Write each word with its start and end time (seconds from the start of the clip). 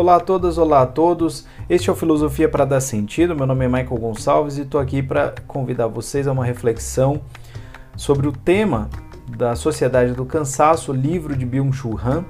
Olá 0.00 0.16
a 0.16 0.20
todas, 0.20 0.56
olá 0.56 0.80
a 0.80 0.86
todos. 0.86 1.46
Este 1.68 1.90
é 1.90 1.92
o 1.92 1.94
Filosofia 1.94 2.48
para 2.48 2.64
dar 2.64 2.80
sentido. 2.80 3.36
Meu 3.36 3.46
nome 3.46 3.66
é 3.66 3.68
Michael 3.68 4.00
Gonçalves 4.00 4.56
e 4.56 4.62
estou 4.62 4.80
aqui 4.80 5.02
para 5.02 5.34
convidar 5.46 5.88
vocês 5.88 6.26
a 6.26 6.32
uma 6.32 6.42
reflexão 6.42 7.20
sobre 7.98 8.26
o 8.26 8.32
tema 8.32 8.88
da 9.36 9.54
Sociedade 9.54 10.14
do 10.14 10.24
Cansaço, 10.24 10.90
livro 10.90 11.36
de 11.36 11.44
Byung-Chul 11.44 12.00
Han. 12.02 12.24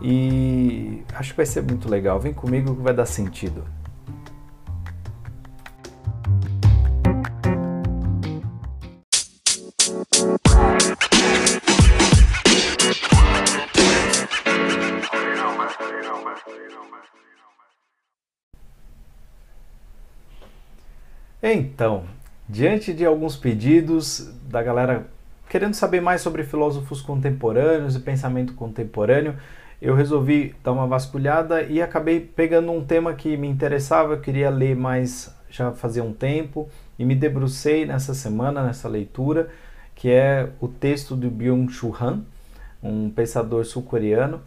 E 0.00 1.02
acho 1.12 1.32
que 1.32 1.38
vai 1.38 1.44
ser 1.44 1.64
muito 1.64 1.90
legal. 1.90 2.20
Vem 2.20 2.32
comigo 2.32 2.76
que 2.76 2.82
vai 2.82 2.94
dar 2.94 3.04
sentido. 3.04 3.64
Então, 21.52 22.04
diante 22.46 22.92
de 22.92 23.06
alguns 23.06 23.36
pedidos 23.36 24.30
da 24.50 24.62
galera 24.62 25.06
querendo 25.48 25.72
saber 25.72 26.00
mais 26.00 26.20
sobre 26.20 26.42
filósofos 26.44 27.00
contemporâneos 27.00 27.96
e 27.96 28.00
pensamento 28.00 28.52
contemporâneo, 28.52 29.34
eu 29.80 29.94
resolvi 29.94 30.54
dar 30.62 30.72
uma 30.72 30.86
vasculhada 30.86 31.62
e 31.62 31.80
acabei 31.80 32.20
pegando 32.20 32.70
um 32.70 32.84
tema 32.84 33.14
que 33.14 33.34
me 33.36 33.48
interessava, 33.48 34.12
eu 34.12 34.20
queria 34.20 34.50
ler 34.50 34.76
mais 34.76 35.34
já 35.50 35.72
fazia 35.72 36.04
um 36.04 36.12
tempo 36.12 36.68
e 36.98 37.04
me 37.06 37.14
debrucei 37.14 37.86
nessa 37.86 38.12
semana 38.12 38.62
nessa 38.62 38.86
leitura, 38.86 39.48
que 39.94 40.10
é 40.10 40.50
o 40.60 40.68
texto 40.68 41.16
do 41.16 41.30
Byung-Chul 41.30 41.96
Han, 41.98 42.20
um 42.82 43.08
pensador 43.08 43.64
sul-coreano, 43.64 44.42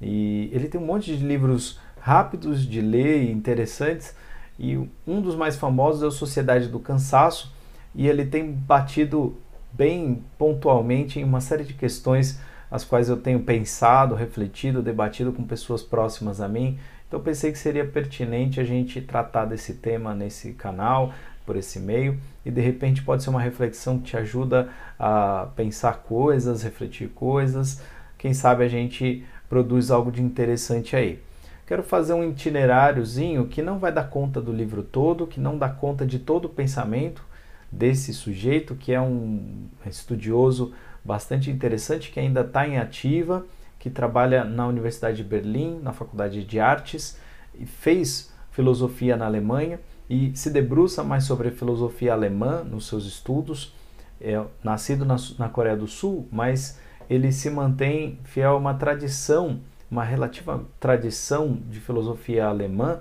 e 0.00 0.50
ele 0.52 0.68
tem 0.68 0.80
um 0.80 0.86
monte 0.86 1.16
de 1.16 1.26
livros 1.26 1.80
rápidos 2.00 2.64
de 2.64 2.80
ler 2.80 3.24
e 3.24 3.32
interessantes, 3.32 4.14
e 4.58 4.76
um 5.06 5.20
dos 5.20 5.34
mais 5.34 5.56
famosos 5.56 6.02
é 6.02 6.06
o 6.06 6.10
Sociedade 6.10 6.68
do 6.68 6.78
Cansaço, 6.78 7.52
e 7.94 8.08
ele 8.08 8.24
tem 8.24 8.50
batido 8.50 9.36
bem 9.72 10.22
pontualmente 10.38 11.18
em 11.18 11.24
uma 11.24 11.40
série 11.40 11.64
de 11.64 11.74
questões 11.74 12.40
as 12.70 12.84
quais 12.84 13.08
eu 13.08 13.16
tenho 13.16 13.40
pensado, 13.40 14.16
refletido, 14.16 14.82
debatido 14.82 15.32
com 15.32 15.44
pessoas 15.44 15.82
próximas 15.82 16.40
a 16.40 16.48
mim. 16.48 16.76
Então 17.06 17.20
pensei 17.20 17.52
que 17.52 17.58
seria 17.58 17.84
pertinente 17.84 18.58
a 18.58 18.64
gente 18.64 19.00
tratar 19.00 19.44
desse 19.44 19.74
tema 19.74 20.12
nesse 20.12 20.52
canal, 20.54 21.12
por 21.46 21.56
esse 21.56 21.78
meio, 21.78 22.18
e 22.44 22.50
de 22.50 22.60
repente 22.60 23.02
pode 23.02 23.22
ser 23.22 23.30
uma 23.30 23.40
reflexão 23.40 23.98
que 23.98 24.04
te 24.06 24.16
ajuda 24.16 24.70
a 24.98 25.48
pensar 25.54 25.98
coisas, 25.98 26.62
refletir 26.62 27.10
coisas. 27.10 27.80
Quem 28.18 28.32
sabe 28.34 28.64
a 28.64 28.68
gente 28.68 29.24
produz 29.48 29.90
algo 29.90 30.10
de 30.10 30.22
interessante 30.22 30.96
aí. 30.96 31.22
Quero 31.66 31.82
fazer 31.82 32.12
um 32.12 32.28
itineráriozinho 32.28 33.46
que 33.46 33.62
não 33.62 33.78
vai 33.78 33.90
dar 33.90 34.04
conta 34.04 34.40
do 34.40 34.52
livro 34.52 34.82
todo, 34.82 35.26
que 35.26 35.40
não 35.40 35.56
dá 35.56 35.68
conta 35.68 36.04
de 36.04 36.18
todo 36.18 36.44
o 36.44 36.50
pensamento 36.50 37.24
desse 37.72 38.12
sujeito, 38.12 38.74
que 38.74 38.92
é 38.92 39.00
um 39.00 39.66
estudioso 39.86 40.72
bastante 41.02 41.50
interessante, 41.50 42.10
que 42.10 42.20
ainda 42.20 42.42
está 42.42 42.68
em 42.68 42.78
ativa, 42.78 43.46
que 43.78 43.88
trabalha 43.88 44.44
na 44.44 44.66
Universidade 44.66 45.18
de 45.18 45.24
Berlim, 45.24 45.80
na 45.82 45.92
Faculdade 45.92 46.44
de 46.44 46.60
Artes, 46.60 47.18
e 47.54 47.64
fez 47.64 48.32
filosofia 48.50 49.16
na 49.16 49.26
Alemanha 49.26 49.80
e 50.08 50.36
se 50.36 50.50
debruça 50.50 51.02
mais 51.02 51.24
sobre 51.24 51.48
a 51.48 51.52
filosofia 51.52 52.12
alemã 52.12 52.62
nos 52.62 52.86
seus 52.86 53.06
estudos. 53.06 53.74
É 54.20 54.42
nascido 54.62 55.04
na, 55.04 55.16
na 55.38 55.48
Coreia 55.48 55.76
do 55.76 55.86
Sul, 55.86 56.28
mas 56.30 56.78
ele 57.08 57.32
se 57.32 57.50
mantém 57.50 58.18
fiel 58.24 58.52
a 58.52 58.56
uma 58.56 58.74
tradição 58.74 59.60
uma 59.94 60.02
relativa 60.02 60.64
tradição 60.80 61.56
de 61.70 61.78
filosofia 61.78 62.46
alemã 62.46 62.98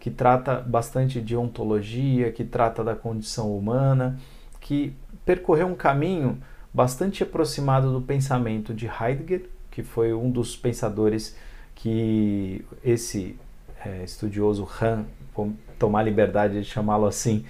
que 0.00 0.10
trata 0.10 0.56
bastante 0.56 1.20
de 1.20 1.36
ontologia, 1.36 2.32
que 2.32 2.44
trata 2.44 2.82
da 2.82 2.96
condição 2.96 3.56
humana, 3.56 4.18
que 4.60 4.92
percorreu 5.24 5.68
um 5.68 5.76
caminho 5.76 6.42
bastante 6.74 7.22
aproximado 7.22 7.92
do 7.92 8.02
pensamento 8.02 8.74
de 8.74 8.86
Heidegger, 8.86 9.48
que 9.70 9.84
foi 9.84 10.12
um 10.12 10.32
dos 10.32 10.56
pensadores 10.56 11.36
que 11.76 12.64
esse 12.82 13.38
é, 13.84 14.02
estudioso 14.02 14.68
Han, 14.80 15.04
vou 15.32 15.52
tomar 15.78 16.02
liberdade 16.02 16.60
de 16.60 16.64
chamá-lo 16.64 17.06
assim, 17.06 17.44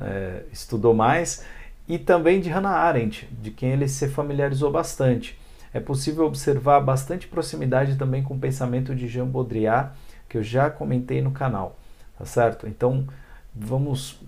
é, 0.00 0.44
estudou 0.50 0.94
mais, 0.94 1.44
e 1.86 1.98
também 1.98 2.40
de 2.40 2.48
Hannah 2.48 2.70
Arendt, 2.70 3.28
de 3.30 3.50
quem 3.50 3.72
ele 3.72 3.88
se 3.88 4.08
familiarizou 4.08 4.70
bastante 4.70 5.38
é 5.72 5.80
possível 5.80 6.24
observar 6.26 6.80
bastante 6.80 7.26
proximidade 7.26 7.96
também 7.96 8.22
com 8.22 8.34
o 8.34 8.38
pensamento 8.38 8.94
de 8.94 9.06
Jean 9.06 9.26
Baudrillard, 9.26 9.92
que 10.28 10.38
eu 10.38 10.42
já 10.42 10.70
comentei 10.70 11.22
no 11.22 11.30
canal, 11.30 11.76
tá 12.18 12.24
certo? 12.24 12.66
Então, 12.66 13.06
vamos 13.54 14.20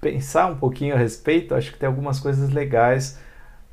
pensar 0.00 0.46
um 0.46 0.56
pouquinho 0.56 0.94
a 0.94 0.98
respeito, 0.98 1.54
acho 1.54 1.72
que 1.72 1.78
tem 1.78 1.86
algumas 1.86 2.18
coisas 2.18 2.50
legais 2.50 3.18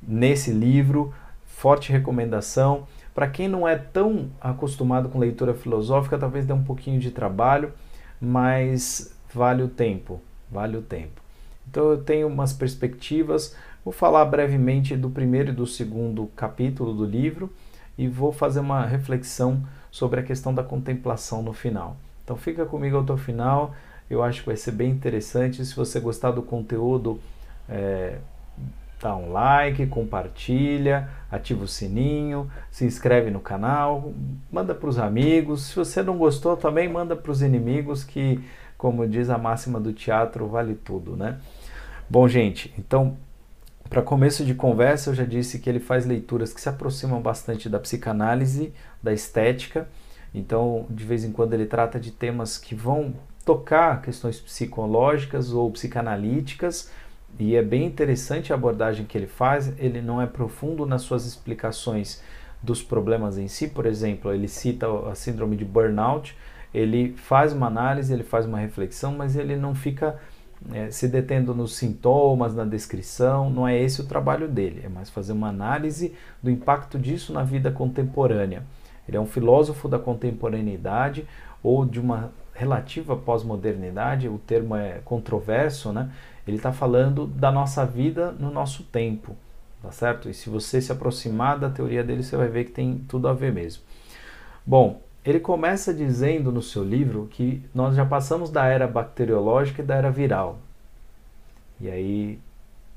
nesse 0.01 0.51
livro, 0.51 1.13
forte 1.45 1.91
recomendação. 1.91 2.87
Para 3.15 3.27
quem 3.27 3.47
não 3.47 3.67
é 3.67 3.75
tão 3.75 4.29
acostumado 4.39 5.09
com 5.09 5.17
leitura 5.17 5.53
filosófica, 5.53 6.17
talvez 6.17 6.45
dê 6.45 6.53
um 6.53 6.63
pouquinho 6.63 6.99
de 6.99 7.11
trabalho, 7.11 7.73
mas 8.21 9.15
vale 9.33 9.63
o 9.63 9.67
tempo, 9.67 10.21
vale 10.51 10.77
o 10.77 10.81
tempo. 10.81 11.21
Então 11.69 11.89
eu 11.89 11.97
tenho 11.97 12.27
umas 12.27 12.53
perspectivas, 12.53 13.55
Vou 13.87 13.93
falar 13.93 14.25
brevemente 14.25 14.97
do 14.97 15.09
primeiro 15.09 15.51
e 15.51 15.53
do 15.53 15.65
segundo 15.65 16.27
capítulo 16.35 16.93
do 16.93 17.05
livro 17.05 17.49
e 17.97 18.05
vou 18.05 18.33
fazer 18.33 18.59
uma 18.59 18.85
reflexão 18.85 19.63
sobre 19.89 20.19
a 20.19 20.23
questão 20.23 20.53
da 20.53 20.61
contemplação 20.61 21.41
no 21.41 21.53
final. 21.53 21.95
Então 22.21 22.35
fica 22.35 22.65
comigo 22.65 22.99
até 22.99 23.13
o 23.13 23.17
final, 23.17 23.73
eu 24.09 24.21
acho 24.21 24.41
que 24.41 24.47
vai 24.47 24.57
ser 24.57 24.73
bem 24.73 24.89
interessante. 24.89 25.65
Se 25.65 25.73
você 25.73 26.01
gostar 26.01 26.31
do 26.31 26.41
conteúdo, 26.41 27.17
é, 27.69 28.17
dá 29.01 29.15
um 29.15 29.31
like, 29.31 29.87
compartilha, 29.87 31.07
ativa 31.31 31.63
o 31.63 31.67
sininho, 31.67 32.51
se 32.69 32.83
inscreve 32.83 33.31
no 33.31 33.39
canal, 33.39 34.11
manda 34.51 34.75
para 34.75 34.89
os 34.89 34.99
amigos. 34.99 35.67
Se 35.67 35.75
você 35.77 36.03
não 36.03 36.17
gostou, 36.17 36.57
também 36.57 36.89
manda 36.89 37.15
para 37.15 37.31
os 37.31 37.41
inimigos, 37.41 38.03
que, 38.03 38.43
como 38.77 39.07
diz 39.07 39.29
a 39.29 39.37
máxima 39.37 39.79
do 39.79 39.93
teatro, 39.93 40.45
vale 40.45 40.75
tudo, 40.75 41.15
né? 41.15 41.39
Bom, 42.09 42.27
gente, 42.27 42.73
então 42.77 43.15
para 43.89 44.01
começo 44.01 44.43
de 44.43 44.53
conversa, 44.53 45.09
eu 45.09 45.13
já 45.15 45.23
disse 45.23 45.59
que 45.59 45.69
ele 45.69 45.79
faz 45.79 46.05
leituras 46.05 46.53
que 46.53 46.59
se 46.59 46.69
aproximam 46.69 47.21
bastante 47.21 47.69
da 47.69 47.79
psicanálise, 47.79 48.73
da 49.01 49.13
estética. 49.13 49.87
Então, 50.33 50.85
de 50.89 51.03
vez 51.03 51.23
em 51.23 51.31
quando, 51.31 51.53
ele 51.53 51.65
trata 51.65 51.99
de 51.99 52.11
temas 52.11 52.57
que 52.57 52.75
vão 52.75 53.13
tocar 53.45 54.01
questões 54.01 54.39
psicológicas 54.39 55.53
ou 55.53 55.71
psicanalíticas, 55.71 56.91
e 57.39 57.55
é 57.55 57.61
bem 57.61 57.85
interessante 57.85 58.51
a 58.51 58.55
abordagem 58.55 59.05
que 59.05 59.17
ele 59.17 59.27
faz. 59.27 59.73
Ele 59.79 60.01
não 60.01 60.21
é 60.21 60.25
profundo 60.25 60.85
nas 60.85 61.03
suas 61.03 61.25
explicações 61.25 62.21
dos 62.61 62.81
problemas 62.81 63.37
em 63.37 63.47
si, 63.47 63.67
por 63.67 63.85
exemplo, 63.85 64.33
ele 64.33 64.47
cita 64.47 64.87
a 65.09 65.15
síndrome 65.15 65.55
de 65.55 65.63
burnout, 65.63 66.35
ele 66.73 67.13
faz 67.15 67.53
uma 67.53 67.67
análise, 67.67 68.11
ele 68.11 68.23
faz 68.23 68.45
uma 68.45 68.57
reflexão, 68.57 69.13
mas 69.13 69.35
ele 69.35 69.55
não 69.55 69.75
fica 69.75 70.19
é, 70.73 70.89
se 70.89 71.07
detendo 71.07 71.53
nos 71.53 71.75
sintomas, 71.75 72.55
na 72.55 72.65
descrição, 72.65 73.49
não 73.49 73.67
é 73.67 73.79
esse 73.79 74.01
o 74.01 74.05
trabalho 74.05 74.47
dele, 74.47 74.81
é 74.83 74.89
mais 74.89 75.09
fazer 75.09 75.33
uma 75.33 75.49
análise 75.49 76.13
do 76.41 76.49
impacto 76.49 76.97
disso 76.97 77.31
na 77.31 77.43
vida 77.43 77.71
contemporânea. 77.71 78.63
Ele 79.07 79.17
é 79.17 79.19
um 79.19 79.25
filósofo 79.25 79.87
da 79.87 79.97
contemporaneidade 79.97 81.27
ou 81.63 81.85
de 81.85 81.99
uma 81.99 82.31
relativa 82.53 83.15
pós-modernidade, 83.15 84.27
o 84.27 84.39
termo 84.39 84.75
é 84.75 84.99
controverso, 85.05 85.93
né? 85.93 86.11
Ele 86.47 86.57
está 86.57 86.73
falando 86.73 87.27
da 87.27 87.51
nossa 87.51 87.85
vida 87.85 88.31
no 88.31 88.51
nosso 88.51 88.83
tempo, 88.83 89.35
tá 89.81 89.91
certo? 89.91 90.29
E 90.29 90.33
se 90.33 90.49
você 90.49 90.81
se 90.81 90.91
aproximar 90.91 91.59
da 91.59 91.69
teoria 91.69 92.03
dele, 92.03 92.23
você 92.23 92.35
vai 92.35 92.47
ver 92.47 92.65
que 92.65 92.71
tem 92.71 93.03
tudo 93.07 93.27
a 93.27 93.33
ver 93.33 93.53
mesmo. 93.53 93.83
Bom, 94.65 95.01
ele 95.27 95.41
começa 95.41 95.93
dizendo 95.93 96.53
no 96.53 96.61
seu 96.61 96.81
livro 96.81 97.27
que 97.29 97.61
nós 97.75 97.97
já 97.97 98.05
passamos 98.05 98.49
da 98.49 98.65
era 98.65 98.87
bacteriológica 98.87 99.81
e 99.81 99.85
da 99.85 99.95
era 99.95 100.09
viral. 100.09 100.57
E 101.81 101.89
aí, 101.89 102.39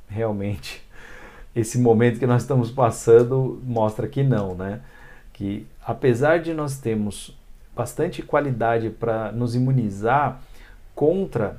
realmente, 0.08 0.80
esse 1.56 1.76
momento 1.76 2.20
que 2.20 2.28
nós 2.28 2.42
estamos 2.42 2.70
passando 2.70 3.60
mostra 3.64 4.06
que 4.06 4.22
não, 4.22 4.54
né? 4.54 4.80
Que 5.32 5.66
apesar 5.84 6.38
de 6.38 6.54
nós 6.54 6.78
termos 6.78 7.36
bastante 7.74 8.22
qualidade 8.22 8.90
para 8.90 9.32
nos 9.32 9.56
imunizar 9.56 10.40
contra 10.94 11.58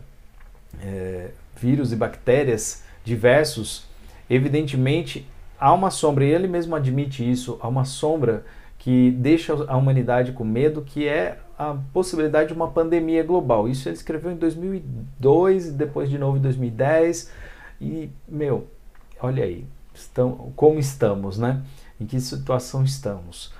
é, 0.81 1.31
vírus 1.57 1.91
e 1.91 1.97
bactérias 1.97 2.85
diversos, 3.03 3.85
evidentemente 4.29 5.27
há 5.59 5.73
uma 5.73 5.91
sombra, 5.91 6.23
e 6.23 6.29
ele 6.29 6.47
mesmo 6.47 6.77
admite 6.77 7.29
isso, 7.29 7.59
há 7.61 7.67
uma 7.67 7.83
sombra 7.83 8.45
que 8.81 9.11
deixa 9.11 9.53
a 9.67 9.75
humanidade 9.75 10.33
com 10.33 10.43
medo, 10.43 10.81
que 10.81 11.07
é 11.07 11.39
a 11.57 11.75
possibilidade 11.93 12.49
de 12.49 12.53
uma 12.53 12.69
pandemia 12.69 13.23
global. 13.23 13.67
Isso 13.67 13.87
ele 13.87 13.95
escreveu 13.95 14.31
em 14.31 14.35
2002 14.35 15.67
e 15.67 15.71
depois 15.71 16.09
de 16.09 16.17
novo 16.17 16.37
em 16.37 16.41
2010. 16.41 17.31
E, 17.79 18.09
meu, 18.27 18.67
olha 19.19 19.43
aí, 19.43 19.65
estão, 19.93 20.51
como 20.55 20.79
estamos, 20.79 21.37
né? 21.37 21.61
Em 21.99 22.05
que 22.05 22.19
situação 22.19 22.83
estamos? 22.83 23.53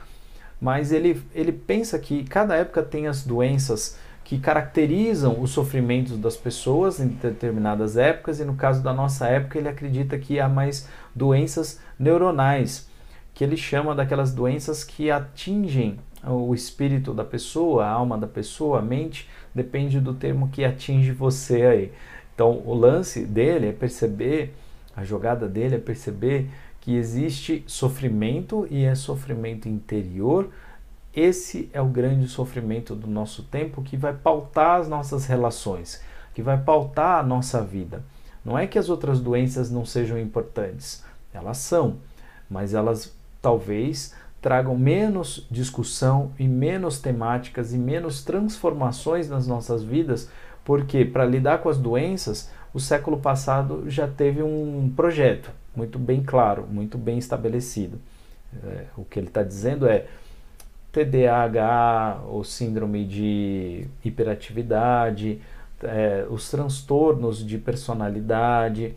mas 0.62 0.92
ele, 0.92 1.20
ele 1.34 1.52
pensa 1.52 1.98
que 1.98 2.24
cada 2.24 2.56
época 2.56 2.84
tem 2.84 3.08
as 3.08 3.24
doenças 3.24 3.98
que 4.24 4.38
caracterizam 4.38 5.42
os 5.42 5.50
sofrimentos 5.50 6.16
das 6.18 6.38
pessoas 6.38 7.00
em 7.00 7.08
determinadas 7.08 7.98
épocas, 7.98 8.40
e 8.40 8.46
no 8.46 8.54
caso 8.54 8.84
da 8.84 8.94
nossa 8.94 9.26
época, 9.26 9.58
ele 9.58 9.68
acredita 9.68 10.18
que 10.20 10.40
há 10.40 10.48
mais 10.48 10.88
doenças 11.16 11.80
neuronais, 11.98 12.88
que 13.34 13.44
ele 13.44 13.58
chama 13.58 13.96
daquelas 13.96 14.34
doenças 14.34 14.84
que 14.84 15.10
atingem 15.10 15.98
o 16.24 16.54
espírito 16.54 17.14
da 17.14 17.24
pessoa, 17.24 17.86
a 17.86 17.90
alma 17.90 18.18
da 18.18 18.28
pessoa, 18.28 18.80
a 18.80 18.82
mente, 18.82 19.28
depende 19.54 20.00
do 20.00 20.14
termo 20.14 20.50
que 20.50 20.64
atinge 20.64 21.12
você 21.12 21.64
aí. 21.64 21.92
Então, 22.34 22.62
o 22.66 22.74
lance 22.74 23.26
dele 23.26 23.70
é 23.70 23.72
perceber, 23.72 24.54
a 24.96 25.04
jogada 25.04 25.48
dele 25.48 25.76
é 25.76 25.80
perceber 25.80 26.50
que 26.80 26.96
existe 26.96 27.64
sofrimento 27.68 28.68
e 28.70 28.84
é 28.84 28.96
sofrimento 28.96 29.68
interior. 29.68 30.50
Esse 31.14 31.70
é 31.74 31.82
o 31.82 31.88
grande 31.88 32.28
sofrimento 32.28 32.96
do 32.96 33.08
nosso 33.08 33.44
tempo 33.44 33.82
que 33.82 33.98
vai 33.98 34.14
pautar 34.14 34.80
as 34.80 34.88
nossas 34.88 35.26
relações, 35.26 36.02
que 36.34 36.42
vai 36.42 36.58
pautar 36.58 37.20
a 37.20 37.24
nossa 37.24 37.62
vida. 37.62 38.04
Não 38.44 38.58
é 38.58 38.66
que 38.66 38.80
as 38.80 38.90
outras 38.90 39.20
doenças 39.20 39.70
não 39.70 39.86
sejam 39.86 40.18
importantes, 40.18 41.04
elas 41.34 41.58
são, 41.58 41.98
mas 42.50 42.74
elas 42.74 43.14
talvez 43.42 44.14
tragam 44.42 44.78
menos 44.78 45.48
discussão 45.52 46.32
e 46.40 46.48
menos 46.48 47.00
temáticas 47.00 47.74
e 47.74 47.78
menos 47.78 48.24
transformações 48.24 49.30
nas 49.30 49.46
nossas 49.46 49.84
vidas, 49.84 50.30
porque 50.66 51.06
para 51.06 51.26
lidar 51.26 51.60
com 51.60 51.70
as 51.70 51.78
doenças, 51.78 52.50
o 52.74 52.80
século 52.80 53.18
passado 53.18 53.84
já 53.88 54.08
teve 54.08 54.42
um 54.42 54.92
projeto 54.96 55.52
muito 55.76 56.00
bem 56.00 56.24
claro, 56.24 56.68
muito 56.70 56.98
bem 56.98 57.18
estabelecido. 57.18 58.00
É, 58.64 58.86
o 58.98 59.06
que 59.06 59.20
ele 59.20 59.28
está 59.28 59.44
dizendo 59.44 59.88
é 59.88 60.08
TDAH, 60.92 62.22
ou 62.28 62.44
síndrome 62.44 63.06
de 63.06 63.88
hiperatividade, 64.04 65.42
é, 65.84 66.26
os 66.30 66.50
transtornos 66.50 67.46
de 67.46 67.58
personalidade, 67.58 68.94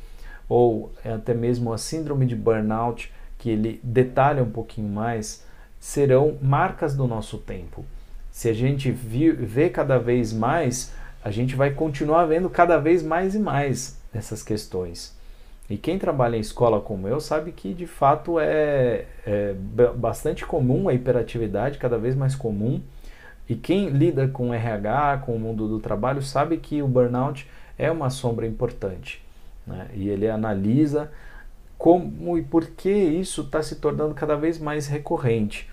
ou 0.48 0.92
até 1.04 1.32
mesmo 1.32 1.72
a 1.72 1.78
síndrome 1.78 2.26
de 2.26 2.34
burnout, 2.34 3.12
que 3.44 3.50
ele 3.50 3.78
detalha 3.82 4.42
um 4.42 4.50
pouquinho 4.50 4.88
mais, 4.88 5.44
serão 5.78 6.38
marcas 6.40 6.96
do 6.96 7.06
nosso 7.06 7.36
tempo. 7.36 7.84
Se 8.32 8.48
a 8.48 8.54
gente 8.54 8.90
vê 8.90 9.68
cada 9.68 9.98
vez 9.98 10.32
mais, 10.32 10.94
a 11.22 11.30
gente 11.30 11.54
vai 11.54 11.70
continuar 11.70 12.24
vendo 12.24 12.48
cada 12.48 12.78
vez 12.78 13.02
mais 13.02 13.34
e 13.34 13.38
mais 13.38 14.00
essas 14.14 14.42
questões. 14.42 15.14
E 15.68 15.76
quem 15.76 15.98
trabalha 15.98 16.38
em 16.38 16.40
escola 16.40 16.80
como 16.80 17.06
eu 17.06 17.20
sabe 17.20 17.52
que 17.52 17.74
de 17.74 17.86
fato 17.86 18.40
é, 18.40 19.04
é 19.26 19.54
bastante 19.94 20.46
comum 20.46 20.88
a 20.88 20.94
hiperatividade, 20.94 21.76
cada 21.76 21.98
vez 21.98 22.14
mais 22.14 22.34
comum. 22.34 22.80
E 23.46 23.54
quem 23.54 23.90
lida 23.90 24.26
com 24.26 24.54
RH, 24.54 25.18
com 25.18 25.36
o 25.36 25.38
mundo 25.38 25.68
do 25.68 25.80
trabalho, 25.80 26.22
sabe 26.22 26.56
que 26.56 26.80
o 26.80 26.88
burnout 26.88 27.46
é 27.78 27.90
uma 27.90 28.08
sombra 28.08 28.46
importante. 28.46 29.22
Né? 29.66 29.88
E 29.92 30.08
ele 30.08 30.30
analisa 30.30 31.10
como 31.78 32.38
e 32.38 32.42
por 32.42 32.66
que 32.66 32.90
isso 32.90 33.42
está 33.42 33.62
se 33.62 33.76
tornando 33.76 34.14
cada 34.14 34.36
vez 34.36 34.58
mais 34.58 34.86
recorrente. 34.86 35.68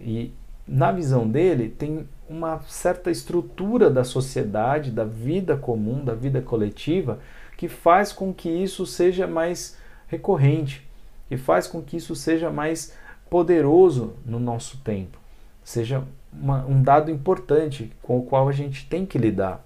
E 0.00 0.32
na 0.66 0.90
visão 0.90 1.28
dele, 1.28 1.68
tem 1.68 2.08
uma 2.28 2.60
certa 2.66 3.10
estrutura 3.10 3.90
da 3.90 4.02
sociedade, 4.02 4.90
da 4.90 5.04
vida 5.04 5.56
comum, 5.56 6.04
da 6.04 6.14
vida 6.14 6.40
coletiva, 6.40 7.18
que 7.56 7.68
faz 7.68 8.12
com 8.12 8.32
que 8.32 8.48
isso 8.48 8.86
seja 8.86 9.26
mais 9.26 9.76
recorrente, 10.08 10.86
que 11.28 11.36
faz 11.36 11.66
com 11.66 11.82
que 11.82 11.96
isso 11.96 12.14
seja 12.14 12.50
mais 12.50 12.94
poderoso 13.28 14.14
no 14.24 14.38
nosso 14.38 14.78
tempo, 14.78 15.18
seja 15.62 16.02
uma, 16.32 16.64
um 16.66 16.82
dado 16.82 17.10
importante 17.10 17.92
com 18.02 18.18
o 18.18 18.22
qual 18.22 18.48
a 18.48 18.52
gente 18.52 18.88
tem 18.88 19.04
que 19.04 19.18
lidar. 19.18 19.64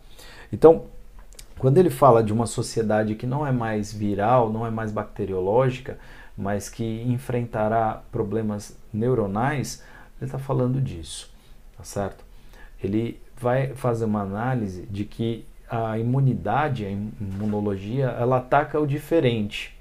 Então, 0.52 0.86
quando 1.58 1.78
ele 1.78 1.90
fala 1.90 2.22
de 2.22 2.32
uma 2.32 2.46
sociedade 2.46 3.14
que 3.14 3.26
não 3.26 3.46
é 3.46 3.52
mais 3.52 3.92
viral, 3.92 4.52
não 4.52 4.66
é 4.66 4.70
mais 4.70 4.92
bacteriológica, 4.92 5.98
mas 6.36 6.68
que 6.68 7.02
enfrentará 7.02 8.02
problemas 8.12 8.76
neuronais, 8.92 9.82
ele 10.20 10.26
está 10.26 10.38
falando 10.38 10.80
disso, 10.80 11.30
tá 11.76 11.82
certo? 11.82 12.24
Ele 12.82 13.20
vai 13.36 13.74
fazer 13.74 14.04
uma 14.04 14.22
análise 14.22 14.86
de 14.86 15.04
que 15.04 15.44
a 15.68 15.98
imunidade, 15.98 16.86
a 16.86 16.90
imunologia, 16.90 18.06
ela 18.06 18.38
ataca 18.38 18.80
o 18.80 18.86
diferente, 18.86 19.76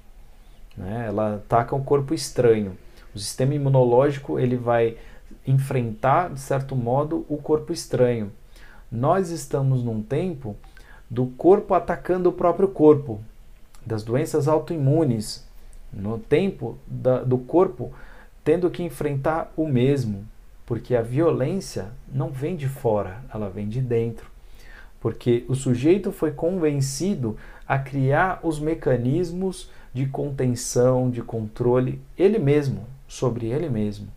né? 0.76 1.06
ela 1.08 1.36
ataca 1.36 1.74
o 1.74 1.82
corpo 1.82 2.12
estranho. 2.12 2.76
O 3.14 3.18
sistema 3.18 3.54
imunológico 3.54 4.38
ele 4.38 4.56
vai 4.56 4.96
enfrentar, 5.46 6.30
de 6.30 6.40
certo 6.40 6.76
modo, 6.76 7.24
o 7.28 7.36
corpo 7.38 7.72
estranho. 7.72 8.30
Nós 8.90 9.30
estamos 9.30 9.82
num 9.82 10.02
tempo 10.02 10.56
do 11.10 11.26
corpo 11.26 11.74
atacando 11.74 12.28
o 12.28 12.32
próprio 12.32 12.68
corpo, 12.68 13.20
das 13.84 14.02
doenças 14.02 14.46
autoimunes, 14.48 15.46
no 15.92 16.18
tempo 16.18 16.76
da, 16.86 17.22
do 17.22 17.38
corpo 17.38 17.92
tendo 18.44 18.70
que 18.70 18.82
enfrentar 18.82 19.52
o 19.56 19.66
mesmo, 19.66 20.24
porque 20.64 20.94
a 20.94 21.02
violência 21.02 21.88
não 22.12 22.30
vem 22.30 22.56
de 22.56 22.68
fora, 22.68 23.22
ela 23.32 23.48
vem 23.48 23.68
de 23.68 23.80
dentro. 23.80 24.30
Porque 25.00 25.44
o 25.48 25.54
sujeito 25.54 26.12
foi 26.12 26.30
convencido 26.30 27.36
a 27.66 27.78
criar 27.78 28.40
os 28.42 28.58
mecanismos 28.58 29.70
de 29.92 30.06
contenção, 30.06 31.10
de 31.10 31.22
controle, 31.22 32.00
ele 32.16 32.38
mesmo, 32.38 32.86
sobre 33.06 33.46
ele 33.46 33.68
mesmo. 33.68 34.08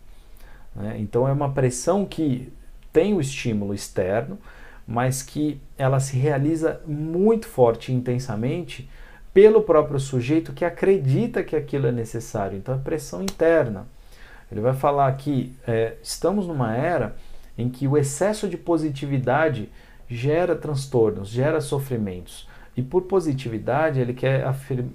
Né? 0.74 0.96
Então 0.98 1.26
é 1.26 1.32
uma 1.32 1.52
pressão 1.52 2.04
que 2.04 2.52
tem 2.92 3.14
o 3.14 3.20
estímulo 3.20 3.74
externo, 3.74 4.38
mas 4.92 5.22
que 5.22 5.58
ela 5.78 5.98
se 6.00 6.18
realiza 6.18 6.82
muito 6.86 7.46
forte 7.46 7.90
e 7.90 7.94
intensamente 7.94 8.90
pelo 9.32 9.62
próprio 9.62 9.98
sujeito 9.98 10.52
que 10.52 10.66
acredita 10.66 11.42
que 11.42 11.56
aquilo 11.56 11.86
é 11.86 11.90
necessário. 11.90 12.58
Então 12.58 12.74
é 12.74 12.78
pressão 12.78 13.22
interna. 13.22 13.86
Ele 14.50 14.60
vai 14.60 14.74
falar 14.74 15.10
que 15.16 15.56
é, 15.66 15.94
estamos 16.02 16.46
numa 16.46 16.76
era 16.76 17.16
em 17.56 17.70
que 17.70 17.88
o 17.88 17.96
excesso 17.96 18.46
de 18.46 18.58
positividade 18.58 19.70
gera 20.10 20.54
transtornos, 20.54 21.30
gera 21.30 21.62
sofrimentos. 21.62 22.46
E 22.76 22.82
por 22.82 23.04
positividade, 23.04 23.98
ele 23.98 24.12
quer 24.12 24.44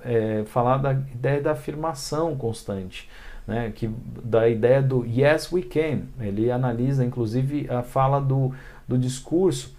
é, 0.05 0.43
falar 0.45 0.77
da 0.77 0.93
ideia 0.93 1.41
da 1.41 1.53
afirmação 1.53 2.35
constante, 2.35 3.09
né? 3.47 3.71
que, 3.73 3.89
da 4.23 4.47
ideia 4.47 4.79
do 4.79 5.03
yes, 5.03 5.51
we 5.51 5.63
can. 5.63 6.01
Ele 6.19 6.51
analisa, 6.51 7.03
inclusive, 7.03 7.67
a 7.67 7.81
fala 7.81 8.19
do, 8.19 8.53
do 8.87 8.95
discurso 8.95 9.76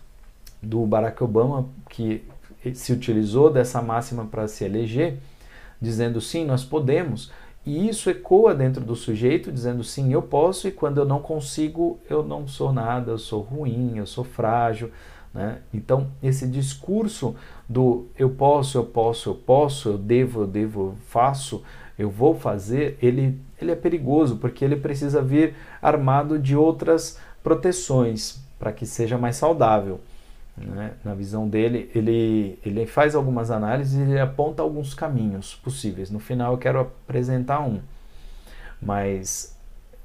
do 0.62 0.84
Barack 0.86 1.22
Obama, 1.22 1.66
que 1.88 2.24
se 2.74 2.92
utilizou 2.92 3.50
dessa 3.50 3.80
máxima 3.80 4.24
para 4.24 4.48
se 4.48 4.64
eleger, 4.64 5.18
dizendo 5.80 6.20
sim, 6.20 6.44
nós 6.44 6.64
podemos. 6.64 7.30
E 7.64 7.88
isso 7.88 8.08
ecoa 8.08 8.54
dentro 8.54 8.82
do 8.82 8.96
sujeito, 8.96 9.52
dizendo 9.52 9.84
sim, 9.84 10.12
eu 10.12 10.22
posso, 10.22 10.66
e 10.68 10.72
quando 10.72 10.98
eu 10.98 11.04
não 11.04 11.20
consigo, 11.20 11.98
eu 12.08 12.22
não 12.22 12.48
sou 12.48 12.72
nada, 12.72 13.12
eu 13.12 13.18
sou 13.18 13.42
ruim, 13.42 13.98
eu 13.98 14.06
sou 14.06 14.24
frágil. 14.24 14.90
Né? 15.32 15.58
Então, 15.72 16.08
esse 16.22 16.46
discurso 16.46 17.36
do 17.68 18.06
eu 18.18 18.30
posso, 18.30 18.78
eu 18.78 18.84
posso, 18.84 19.30
eu 19.30 19.34
posso, 19.34 19.90
eu 19.90 19.98
devo, 19.98 20.42
eu 20.42 20.46
devo, 20.46 20.80
eu 20.80 20.94
faço, 21.08 21.62
eu 21.98 22.08
vou 22.08 22.34
fazer, 22.34 22.96
ele, 23.02 23.38
ele 23.60 23.70
é 23.70 23.76
perigoso, 23.76 24.36
porque 24.36 24.64
ele 24.64 24.76
precisa 24.76 25.20
vir 25.20 25.54
armado 25.82 26.38
de 26.38 26.56
outras 26.56 27.18
proteções 27.42 28.40
para 28.58 28.72
que 28.72 28.86
seja 28.86 29.18
mais 29.18 29.36
saudável. 29.36 30.00
Né? 30.66 30.92
Na 31.04 31.14
visão 31.14 31.48
dele, 31.48 31.90
ele, 31.94 32.58
ele 32.64 32.86
faz 32.86 33.14
algumas 33.14 33.50
análises 33.50 33.98
e 33.98 34.02
ele 34.02 34.20
aponta 34.20 34.62
alguns 34.62 34.94
caminhos 34.94 35.54
possíveis. 35.54 36.10
No 36.10 36.18
final, 36.18 36.52
eu 36.52 36.58
quero 36.58 36.80
apresentar 36.80 37.60
um. 37.60 37.80
Mas 38.80 39.56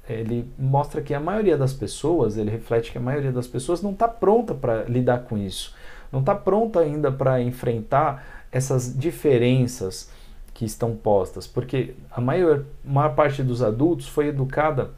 ele 0.08 0.50
mostra 0.58 1.00
que 1.00 1.14
a 1.14 1.20
maioria 1.20 1.56
das 1.56 1.72
pessoas, 1.72 2.36
ele 2.36 2.50
reflete 2.50 2.92
que 2.92 2.98
a 2.98 3.00
maioria 3.00 3.32
das 3.32 3.46
pessoas 3.46 3.80
não 3.82 3.92
está 3.92 4.06
pronta 4.06 4.54
para 4.54 4.84
lidar 4.84 5.20
com 5.20 5.38
isso, 5.38 5.74
não 6.12 6.20
está 6.20 6.34
pronta 6.34 6.80
ainda 6.80 7.10
para 7.10 7.40
enfrentar 7.40 8.46
essas 8.52 8.96
diferenças 8.96 10.10
que 10.52 10.64
estão 10.64 10.94
postas, 10.94 11.46
porque 11.46 11.94
a 12.10 12.20
maior, 12.20 12.64
maior 12.84 13.14
parte 13.14 13.42
dos 13.42 13.62
adultos 13.62 14.06
foi 14.06 14.28
educada 14.28 14.92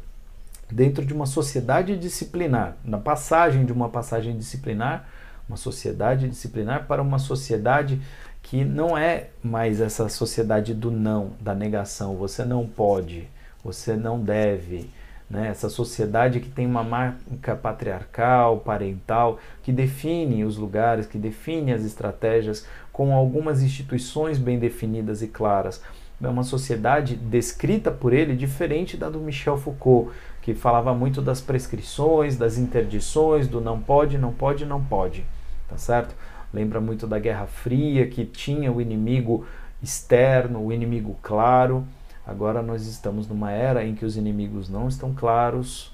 dentro 0.71 1.05
de 1.05 1.15
uma 1.15 1.25
sociedade 1.25 1.97
disciplinar, 1.97 2.77
na 2.85 2.99
passagem 2.99 3.65
de 3.65 3.73
uma 3.73 3.89
passagem 3.89 4.37
disciplinar 4.37 5.09
uma 5.49 5.57
sociedade 5.57 6.29
disciplinar 6.29 6.87
para 6.87 7.03
uma 7.03 7.19
sociedade 7.19 8.01
que 8.43 8.65
não 8.65 8.97
é 8.97 9.31
mais 9.43 9.81
essa 9.81 10.09
sociedade 10.09 10.73
do 10.73 10.91
não, 10.91 11.33
da 11.41 11.55
negação. 11.55 12.17
Você 12.17 12.45
não 12.45 12.67
pode, 12.67 13.29
você 13.63 13.97
não 13.97 14.21
deve. 14.21 14.89
Né? 15.29 15.49
Essa 15.49 15.69
sociedade 15.69 16.39
que 16.39 16.49
tem 16.49 16.65
uma 16.65 16.85
marca 16.85 17.57
patriarcal, 17.57 18.59
parental, 18.59 19.41
que 19.63 19.73
define 19.73 20.45
os 20.45 20.57
lugares, 20.57 21.07
que 21.07 21.19
define 21.19 21.73
as 21.73 21.85
estratégias 21.85 22.67
com 22.93 23.15
algumas 23.15 23.63
instituições 23.63 24.39
bem 24.39 24.59
definidas 24.59 25.23
e 25.23 25.27
claras. 25.27 25.83
é 26.23 26.29
uma 26.29 26.45
sociedade 26.45 27.17
descrita 27.17 27.91
por 27.91 28.13
ele 28.13 28.37
diferente 28.37 28.97
da 28.97 29.11
do 29.11 29.19
Michel 29.19 29.59
Foucault, 29.59 30.13
que 30.41 30.55
falava 30.55 30.95
muito 30.95 31.21
das 31.21 31.41
prescrições, 31.41 32.37
das 32.37 32.57
interdições, 32.57 33.49
do 33.49 33.61
não 33.61 33.81
pode, 33.81 34.17
não 34.17 34.33
pode, 34.33 34.65
não 34.65 34.83
pode, 34.83 35.27
tá 35.69 35.77
certo? 35.77 36.15
Lembra 36.53 36.81
muito 36.81 37.07
da 37.07 37.19
Guerra 37.19 37.47
Fria, 37.47 38.07
que 38.09 38.25
tinha 38.25 38.73
o 38.73 38.81
inimigo 38.81 39.47
externo, 39.83 40.65
o 40.65 40.73
inimigo 40.73 41.17
claro. 41.23 41.87
Agora 42.27 42.63
nós 42.63 42.87
estamos 42.87 43.29
numa 43.29 43.53
era 43.53 43.85
em 43.85 43.95
que 43.95 44.05
os 44.05 44.17
inimigos 44.17 44.69
não 44.69 44.89
estão 44.89 45.15
claros, 45.15 45.93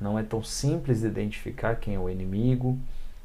não 0.00 0.18
é 0.18 0.22
tão 0.22 0.42
simples 0.42 1.02
identificar 1.02 1.76
quem 1.76 1.94
é 1.94 1.98
o 1.98 2.08
inimigo, 2.08 2.78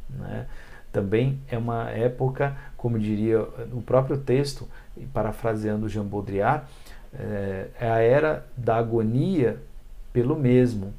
né? 0.09 0.47
Também 0.91 1.39
é 1.49 1.57
uma 1.57 1.89
época, 1.89 2.55
como 2.77 2.99
diria 2.99 3.41
o 3.71 3.81
próprio 3.81 4.15
texto, 4.15 4.67
parafraseando 5.11 5.89
Jean 5.89 6.05
Baudrillard, 6.05 6.67
é, 7.11 7.67
é 7.79 7.89
a 7.89 7.97
era 7.97 8.45
da 8.55 8.77
agonia 8.77 9.59
pelo 10.13 10.35
mesmo. 10.37 10.93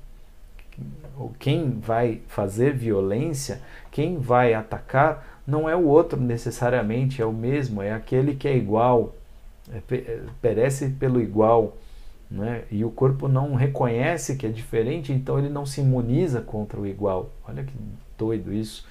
Quem 1.38 1.78
vai 1.78 2.20
fazer 2.26 2.74
violência, 2.74 3.60
quem 3.90 4.18
vai 4.18 4.54
atacar, 4.54 5.42
não 5.46 5.68
é 5.68 5.76
o 5.76 5.84
outro 5.84 6.20
necessariamente, 6.20 7.20
é 7.20 7.26
o 7.26 7.32
mesmo, 7.32 7.82
é 7.82 7.92
aquele 7.92 8.34
que 8.34 8.48
é 8.48 8.56
igual, 8.56 9.14
é, 9.72 9.94
é 9.94 10.20
perece 10.40 10.90
pelo 10.90 11.20
igual. 11.20 11.76
Né? 12.30 12.64
E 12.70 12.84
o 12.84 12.90
corpo 12.90 13.28
não 13.28 13.54
reconhece 13.54 14.36
que 14.36 14.46
é 14.46 14.48
diferente, 14.48 15.12
então 15.12 15.38
ele 15.38 15.48
não 15.48 15.64
se 15.64 15.80
imuniza 15.80 16.40
contra 16.40 16.80
o 16.80 16.86
igual. 16.86 17.30
Olha 17.46 17.62
que 17.62 17.74
doido 18.18 18.52
isso. 18.52 18.86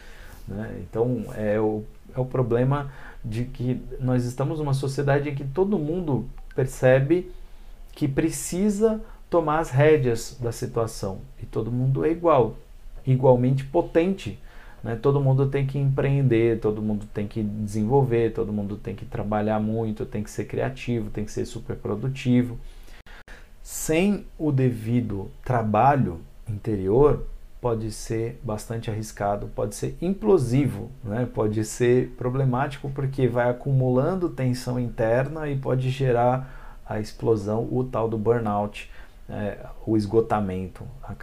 Né? 0.48 0.82
Então 0.82 1.26
é 1.36 1.60
o, 1.60 1.84
é 2.16 2.20
o 2.20 2.26
problema 2.26 2.92
de 3.24 3.46
que 3.46 3.82
nós 4.00 4.26
estamos 4.26 4.60
numa 4.60 4.74
sociedade 4.74 5.30
em 5.30 5.36
que 5.36 5.44
todo 5.44 5.78
mundo 5.78 6.26
percebe 6.56 7.32
que 7.94 8.08
precisa 8.08 9.02
tomar 9.34 9.58
as 9.58 9.72
rédeas 9.72 10.38
da 10.40 10.52
situação 10.52 11.22
e 11.42 11.46
todo 11.48 11.72
mundo 11.72 12.06
é 12.06 12.12
igual, 12.12 12.56
igualmente 13.04 13.64
potente. 13.64 14.38
Né? 14.84 14.96
Todo 14.96 15.20
mundo 15.20 15.48
tem 15.48 15.66
que 15.66 15.80
empreender, 15.80 16.60
todo 16.60 16.84
mundo 16.84 17.08
tem 17.12 17.28
que 17.28 17.42
desenvolver, 17.42 18.32
todo 18.32 18.54
mundo 18.54 18.78
tem 18.78 18.94
que 18.94 19.06
trabalhar 19.06 19.60
muito, 19.60 20.06
tem 20.06 20.22
que 20.22 20.30
ser 20.30 20.46
criativo, 20.46 21.10
tem 21.10 21.26
que 21.26 21.32
ser 21.32 21.46
super 21.46 21.76
produtivo. 21.76 22.60
Sem 23.64 24.24
o 24.38 24.52
devido 24.52 25.32
trabalho 25.44 26.20
interior, 26.48 27.26
pode 27.60 27.92
ser 27.92 28.40
bastante 28.44 28.92
arriscado, 28.92 29.48
pode 29.56 29.74
ser 29.74 29.98
implosivo, 30.00 30.92
né? 31.04 31.28
pode 31.34 31.66
ser 31.66 32.10
problemático 32.18 32.88
porque 32.92 33.28
vai 33.28 33.50
acumulando 33.50 34.30
tensão 34.30 34.80
interna 34.80 35.50
e 35.50 35.58
pode 35.58 35.90
gerar 35.90 36.84
a 36.86 37.00
explosão, 37.00 37.68
o 37.72 37.84
tal 37.84 38.08
do 38.08 38.18
burnout, 38.18 38.92
é, 39.30 39.58
o 39.86 39.96
esgotamento, 39.96 40.86
a, 41.02 41.14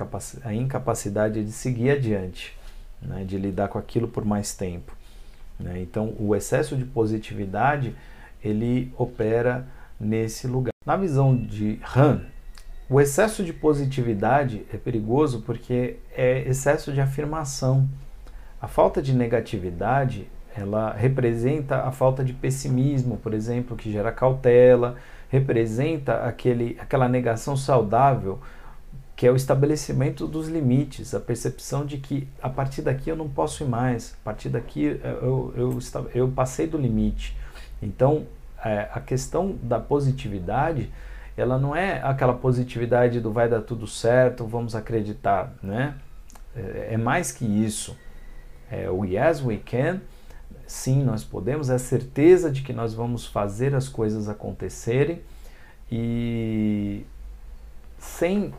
a, 0.45 0.55
incapacidade 0.55 1.45
de 1.45 1.53
seguir 1.53 1.91
adiante, 1.91 2.57
né? 3.01 3.25
de 3.25 3.37
lidar 3.37 3.69
com 3.69 3.79
aquilo 3.79 4.09
por 4.09 4.25
mais 4.25 4.55
tempo. 4.55 4.97
Né? 5.59 5.81
Então, 5.81 6.15
o 6.19 6.35
excesso 6.35 6.77
de 6.77 6.85
positividade 6.85 7.95
ele 8.43 8.93
opera 8.97 9.67
nesse 9.99 10.47
lugar. 10.47 10.73
Na 10.87 10.97
visão 10.97 11.37
de 11.37 11.79
Han, 11.95 12.23
o 12.89 13.01
excesso 13.01 13.45
de 13.45 13.53
positividade 13.53 14.67
é 14.73 14.77
perigoso 14.77 15.43
porque 15.43 15.99
é 16.11 16.41
excesso 16.49 16.93
de 16.93 17.01
afirmação. 17.01 17.89
A 18.61 18.67
falta 18.67 19.01
de 19.01 19.15
negatividade, 19.15 20.29
ela 20.57 20.93
representa 20.93 21.83
a 21.83 21.93
falta 21.93 22.25
de 22.25 22.33
pessimismo, 22.33 23.17
por 23.19 23.33
exemplo, 23.33 23.77
que 23.77 23.93
gera 23.93 24.11
cautela, 24.11 24.97
representa 25.31 26.25
aquele, 26.25 26.77
aquela 26.79 27.09
negação 27.09 27.57
saudável 27.57 28.39
que 29.17 29.27
é 29.27 29.31
o 29.31 29.37
estabelecimento 29.37 30.27
dos 30.27 30.49
limites, 30.49 31.15
a 31.15 31.21
percepção 31.21 31.85
de 31.85 31.99
que 31.99 32.27
a 32.43 32.49
partir 32.49 32.81
daqui 32.81 33.11
eu 33.11 33.17
não 33.17 33.29
posso 33.29 33.63
ir 33.63 33.67
mais, 33.67 34.17
a 34.23 34.25
partir 34.25 34.49
daqui 34.49 34.83
eu, 34.83 34.99
eu, 35.05 35.55
eu, 35.57 35.79
eu 36.15 36.29
passei 36.29 36.67
do 36.67 36.79
limite. 36.79 37.37
Então, 37.83 38.27
é, 38.65 38.89
a 38.93 38.99
questão 38.99 39.59
da 39.63 39.79
positividade 39.79 40.91
ela 41.37 41.59
não 41.59 41.75
é 41.75 42.01
aquela 42.03 42.35
positividade 42.35 43.21
do 43.21 43.33
vai 43.33 43.49
dar 43.49 43.63
tudo 43.63 43.87
certo, 43.87 44.47
vamos 44.47 44.75
acreditar, 44.75 45.53
né? 45.63 45.95
É, 46.55 46.95
é 46.95 46.97
mais 46.97 47.33
que 47.33 47.45
isso. 47.45 47.97
É 48.71 48.91
o 48.91 49.05
yes 49.05 49.43
we 49.43 49.57
can, 49.57 50.01
sim 50.71 51.03
nós 51.03 51.25
podemos, 51.25 51.69
é 51.69 51.75
a 51.75 51.79
certeza 51.81 52.49
de 52.49 52.63
que 52.63 52.73
nós 52.73 52.95
vamos 52.95 53.27
fazer 53.27 53.75
as 53.75 53.89
coisas 53.89 54.29
acontecerem 54.29 55.21
e 55.91 57.05
sem 57.99 58.55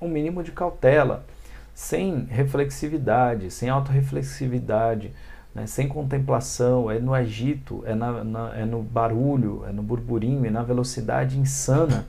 um 0.00 0.06
mínimo 0.06 0.44
de 0.44 0.52
cautela, 0.52 1.26
sem 1.74 2.26
reflexividade, 2.26 3.50
sem 3.50 3.68
autorreflexividade, 3.68 5.10
né, 5.52 5.66
sem 5.66 5.88
contemplação, 5.88 6.88
é 6.88 7.00
no 7.00 7.12
agito, 7.12 7.82
é, 7.84 7.92
na, 7.92 8.22
na, 8.22 8.56
é 8.56 8.64
no 8.64 8.80
barulho, 8.80 9.64
é 9.68 9.72
no 9.72 9.82
burburinho, 9.82 10.46
é 10.46 10.50
na 10.50 10.62
velocidade 10.62 11.36
insana 11.36 12.06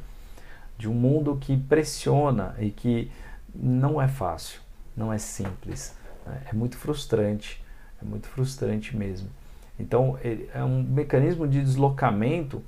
de 0.78 0.88
um 0.88 0.94
mundo 0.94 1.36
que 1.42 1.58
pressiona 1.58 2.54
e 2.60 2.70
que 2.70 3.12
não 3.52 4.00
é 4.00 4.08
fácil, 4.08 4.62
não 4.96 5.12
é 5.12 5.18
simples, 5.18 5.96
né? 6.24 6.40
é 6.52 6.54
muito 6.54 6.78
frustrante, 6.78 7.60
é 8.02 8.06
muito 8.06 8.28
frustrante 8.28 8.96
mesmo. 8.96 9.30
Então 9.80 10.18
é 10.54 10.64
um 10.64 10.84
mecanismo 10.84 11.48
de 11.48 11.62
deslocamento 11.62 12.62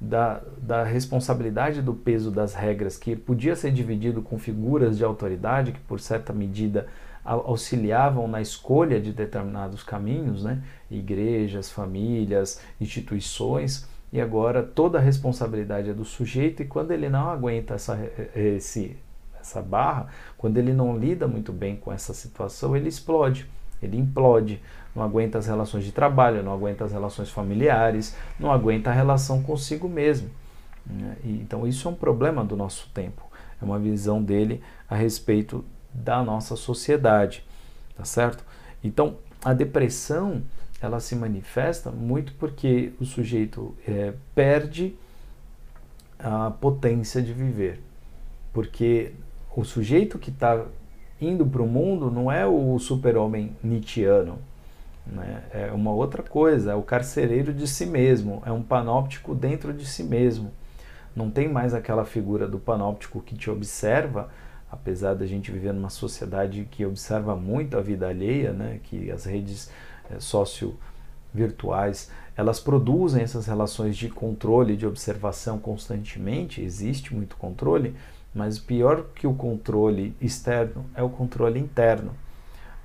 da, 0.00 0.40
da 0.58 0.82
responsabilidade 0.82 1.80
do 1.82 1.94
peso 1.94 2.30
das 2.30 2.54
regras 2.54 2.96
que 2.96 3.14
podia 3.14 3.54
ser 3.54 3.70
dividido 3.70 4.22
com 4.22 4.38
figuras 4.38 4.96
de 4.96 5.04
autoridade 5.04 5.72
que 5.72 5.80
por 5.80 6.00
certa 6.00 6.32
medida 6.32 6.86
auxiliavam 7.24 8.28
na 8.28 8.42
escolha 8.42 9.00
de 9.00 9.10
determinados 9.10 9.82
caminhos, 9.82 10.44
né? 10.44 10.62
igrejas, 10.90 11.70
famílias, 11.70 12.60
instituições, 12.78 13.88
e 14.12 14.20
agora 14.20 14.62
toda 14.62 14.98
a 14.98 15.00
responsabilidade 15.00 15.88
é 15.88 15.94
do 15.94 16.04
sujeito 16.04 16.62
e 16.62 16.66
quando 16.66 16.90
ele 16.90 17.08
não 17.08 17.30
aguenta 17.30 17.74
essa, 17.74 17.98
esse, 18.36 18.96
essa 19.40 19.62
barra, 19.62 20.08
quando 20.36 20.58
ele 20.58 20.72
não 20.72 20.98
lida 20.98 21.26
muito 21.26 21.50
bem 21.50 21.76
com 21.76 21.90
essa 21.90 22.12
situação, 22.12 22.76
ele 22.76 22.88
explode, 22.88 23.50
ele 23.84 23.96
implode, 23.96 24.60
não 24.94 25.02
aguenta 25.02 25.38
as 25.38 25.46
relações 25.46 25.84
de 25.84 25.92
trabalho, 25.92 26.42
não 26.42 26.52
aguenta 26.52 26.84
as 26.84 26.92
relações 26.92 27.30
familiares, 27.30 28.16
não 28.38 28.52
aguenta 28.52 28.90
a 28.90 28.92
relação 28.92 29.42
consigo 29.42 29.88
mesmo. 29.88 30.30
Né? 30.86 31.16
Então 31.24 31.66
isso 31.66 31.88
é 31.88 31.90
um 31.90 31.94
problema 31.94 32.44
do 32.44 32.56
nosso 32.56 32.88
tempo, 32.94 33.22
é 33.60 33.64
uma 33.64 33.78
visão 33.78 34.22
dele 34.22 34.62
a 34.88 34.94
respeito 34.94 35.64
da 35.92 36.22
nossa 36.22 36.56
sociedade, 36.56 37.44
tá 37.96 38.04
certo? 38.04 38.44
Então 38.82 39.16
a 39.44 39.52
depressão 39.52 40.42
ela 40.80 41.00
se 41.00 41.16
manifesta 41.16 41.90
muito 41.90 42.32
porque 42.34 42.92
o 43.00 43.04
sujeito 43.04 43.74
é, 43.86 44.12
perde 44.34 44.94
a 46.18 46.50
potência 46.50 47.22
de 47.22 47.32
viver. 47.32 47.80
Porque 48.52 49.12
o 49.56 49.64
sujeito 49.64 50.18
que 50.18 50.30
está 50.30 50.64
indo 51.26 51.46
para 51.46 51.62
o 51.62 51.66
mundo 51.66 52.10
não 52.10 52.30
é 52.30 52.46
o 52.46 52.78
super-homem 52.78 53.56
Nietzscheano, 53.62 54.38
né? 55.06 55.42
é 55.52 55.72
uma 55.72 55.92
outra 55.92 56.22
coisa, 56.22 56.72
é 56.72 56.74
o 56.74 56.82
carcereiro 56.82 57.52
de 57.52 57.66
si 57.66 57.86
mesmo, 57.86 58.42
é 58.46 58.52
um 58.52 58.62
panóptico 58.62 59.34
dentro 59.34 59.72
de 59.72 59.86
si 59.86 60.02
mesmo. 60.02 60.50
Não 61.14 61.30
tem 61.30 61.48
mais 61.48 61.74
aquela 61.74 62.04
figura 62.04 62.48
do 62.48 62.58
panóptico 62.58 63.20
que 63.20 63.36
te 63.36 63.50
observa, 63.50 64.30
apesar 64.70 65.14
da 65.14 65.26
gente 65.26 65.52
viver 65.52 65.72
numa 65.72 65.90
sociedade 65.90 66.66
que 66.70 66.84
observa 66.84 67.36
muito 67.36 67.76
a 67.76 67.80
vida 67.80 68.08
alheia, 68.08 68.52
né? 68.52 68.80
que 68.82 69.10
as 69.10 69.24
redes 69.24 69.70
é, 70.10 70.18
sócio-virtuais, 70.18 72.10
elas 72.36 72.58
produzem 72.58 73.22
essas 73.22 73.46
relações 73.46 73.96
de 73.96 74.08
controle, 74.08 74.76
de 74.76 74.86
observação 74.86 75.58
constantemente, 75.58 76.60
existe 76.60 77.14
muito 77.14 77.36
controle, 77.36 77.94
mas 78.34 78.58
pior 78.58 79.04
que 79.14 79.26
o 79.26 79.34
controle 79.34 80.16
externo 80.20 80.84
é 80.94 81.02
o 81.02 81.08
controle 81.08 81.60
interno. 81.60 82.12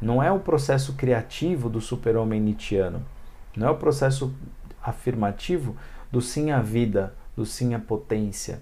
Não 0.02 0.22
é 0.22 0.32
o 0.32 0.40
processo 0.40 0.94
criativo 0.94 1.70
do 1.70 1.82
super-homem 1.82 2.40
Nietzscheano, 2.40 3.02
não 3.56 3.68
é 3.68 3.72
o 3.72 3.76
processo 3.76 4.34
afirmativo 4.82 5.76
do 6.12 6.22
sim 6.22 6.52
à 6.52 6.62
vida, 6.62 7.14
do 7.36 7.46
sim 7.46 7.74
à 7.74 7.80
potência. 7.80 8.62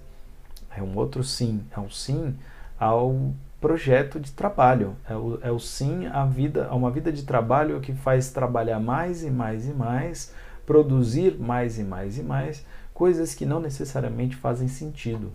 É 0.75 0.81
um 0.81 0.95
outro 0.97 1.23
sim, 1.23 1.61
é 1.75 1.79
um 1.79 1.89
sim 1.89 2.35
ao 2.79 3.33
projeto 3.59 4.19
de 4.19 4.31
trabalho. 4.31 4.95
É 5.07 5.15
o, 5.15 5.39
é 5.41 5.51
o 5.51 5.59
sim 5.59 6.07
a 6.07 6.25
vida, 6.25 6.67
a 6.67 6.75
uma 6.75 6.91
vida 6.91 7.11
de 7.11 7.23
trabalho 7.23 7.79
que 7.81 7.93
faz 7.93 8.29
trabalhar 8.29 8.79
mais 8.79 9.23
e 9.23 9.29
mais 9.29 9.67
e 9.67 9.73
mais, 9.73 10.33
produzir 10.65 11.37
mais 11.39 11.77
e 11.77 11.83
mais 11.83 12.17
e 12.17 12.23
mais, 12.23 12.65
coisas 12.93 13.33
que 13.33 13.45
não 13.45 13.59
necessariamente 13.59 14.35
fazem 14.35 14.67
sentido. 14.67 15.31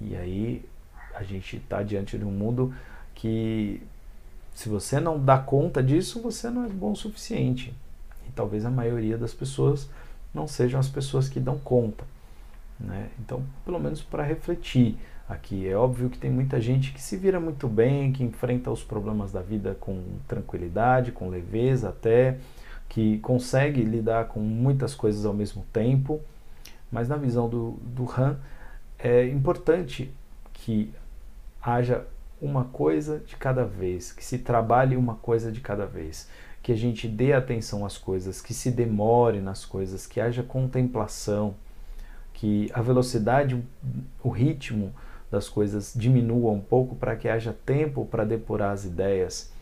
E 0.00 0.16
aí 0.16 0.64
a 1.14 1.22
gente 1.22 1.56
está 1.56 1.82
diante 1.82 2.18
de 2.18 2.24
um 2.24 2.30
mundo 2.30 2.74
que, 3.14 3.82
se 4.54 4.68
você 4.68 5.00
não 5.00 5.18
dá 5.18 5.38
conta 5.38 5.82
disso, 5.82 6.20
você 6.20 6.50
não 6.50 6.64
é 6.64 6.68
bom 6.68 6.92
o 6.92 6.96
suficiente. 6.96 7.74
E 8.28 8.32
talvez 8.32 8.64
a 8.64 8.70
maioria 8.70 9.16
das 9.16 9.32
pessoas 9.32 9.88
não 10.34 10.46
sejam 10.46 10.78
as 10.78 10.88
pessoas 10.88 11.28
que 11.28 11.40
dão 11.40 11.58
conta. 11.58 12.04
Né? 12.78 13.08
Então, 13.18 13.42
pelo 13.64 13.80
menos 13.80 14.02
para 14.02 14.22
refletir 14.22 14.96
aqui. 15.28 15.66
É 15.66 15.74
óbvio 15.74 16.08
que 16.08 16.18
tem 16.18 16.30
muita 16.30 16.60
gente 16.60 16.92
que 16.92 17.02
se 17.02 17.16
vira 17.16 17.40
muito 17.40 17.68
bem, 17.68 18.12
que 18.12 18.22
enfrenta 18.22 18.70
os 18.70 18.82
problemas 18.82 19.32
da 19.32 19.42
vida 19.42 19.76
com 19.80 20.02
tranquilidade, 20.28 21.12
com 21.12 21.28
leveza 21.28 21.88
até, 21.88 22.38
que 22.88 23.18
consegue 23.18 23.82
lidar 23.82 24.26
com 24.26 24.40
muitas 24.40 24.94
coisas 24.94 25.26
ao 25.26 25.34
mesmo 25.34 25.64
tempo, 25.72 26.20
mas 26.90 27.08
na 27.08 27.16
visão 27.16 27.48
do, 27.48 27.72
do 27.82 28.04
Han 28.04 28.36
é 29.06 29.24
importante 29.28 30.12
que 30.52 30.92
haja 31.62 32.04
uma 32.42 32.64
coisa 32.64 33.20
de 33.20 33.36
cada 33.36 33.64
vez, 33.64 34.10
que 34.10 34.24
se 34.24 34.38
trabalhe 34.38 34.96
uma 34.96 35.14
coisa 35.14 35.52
de 35.52 35.60
cada 35.60 35.86
vez, 35.86 36.28
que 36.60 36.72
a 36.72 36.76
gente 36.76 37.06
dê 37.06 37.32
atenção 37.32 37.86
às 37.86 37.96
coisas, 37.96 38.40
que 38.40 38.52
se 38.52 38.68
demore 38.68 39.40
nas 39.40 39.64
coisas, 39.64 40.08
que 40.08 40.20
haja 40.20 40.42
contemplação, 40.42 41.54
que 42.34 42.68
a 42.74 42.82
velocidade, 42.82 43.62
o 44.24 44.28
ritmo 44.28 44.92
das 45.30 45.48
coisas 45.48 45.92
diminua 45.94 46.50
um 46.50 46.60
pouco 46.60 46.96
para 46.96 47.14
que 47.14 47.28
haja 47.28 47.56
tempo 47.64 48.04
para 48.06 48.24
depurar 48.24 48.72
as 48.72 48.84
ideias, 48.84 49.52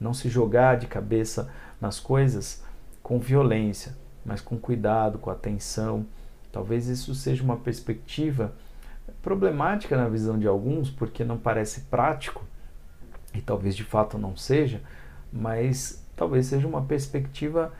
não 0.00 0.14
se 0.14 0.28
jogar 0.28 0.76
de 0.76 0.86
cabeça 0.86 1.52
nas 1.80 1.98
coisas 1.98 2.62
com 3.02 3.18
violência, 3.18 3.96
mas 4.24 4.40
com 4.40 4.56
cuidado, 4.56 5.18
com 5.18 5.28
atenção. 5.28 6.06
Talvez 6.52 6.86
isso 6.86 7.14
seja 7.16 7.42
uma 7.42 7.56
perspectiva 7.56 8.52
problemática 9.22 9.96
na 9.96 10.08
visão 10.08 10.38
de 10.38 10.46
alguns, 10.46 10.90
porque 10.90 11.24
não 11.24 11.38
parece 11.38 11.82
prático, 11.82 12.44
e 13.34 13.40
talvez 13.40 13.74
de 13.76 13.84
fato 13.84 14.18
não 14.18 14.36
seja, 14.36 14.80
mas 15.32 16.04
talvez 16.16 16.46
seja 16.46 16.66
uma 16.66 16.82
perspectiva 16.82 17.72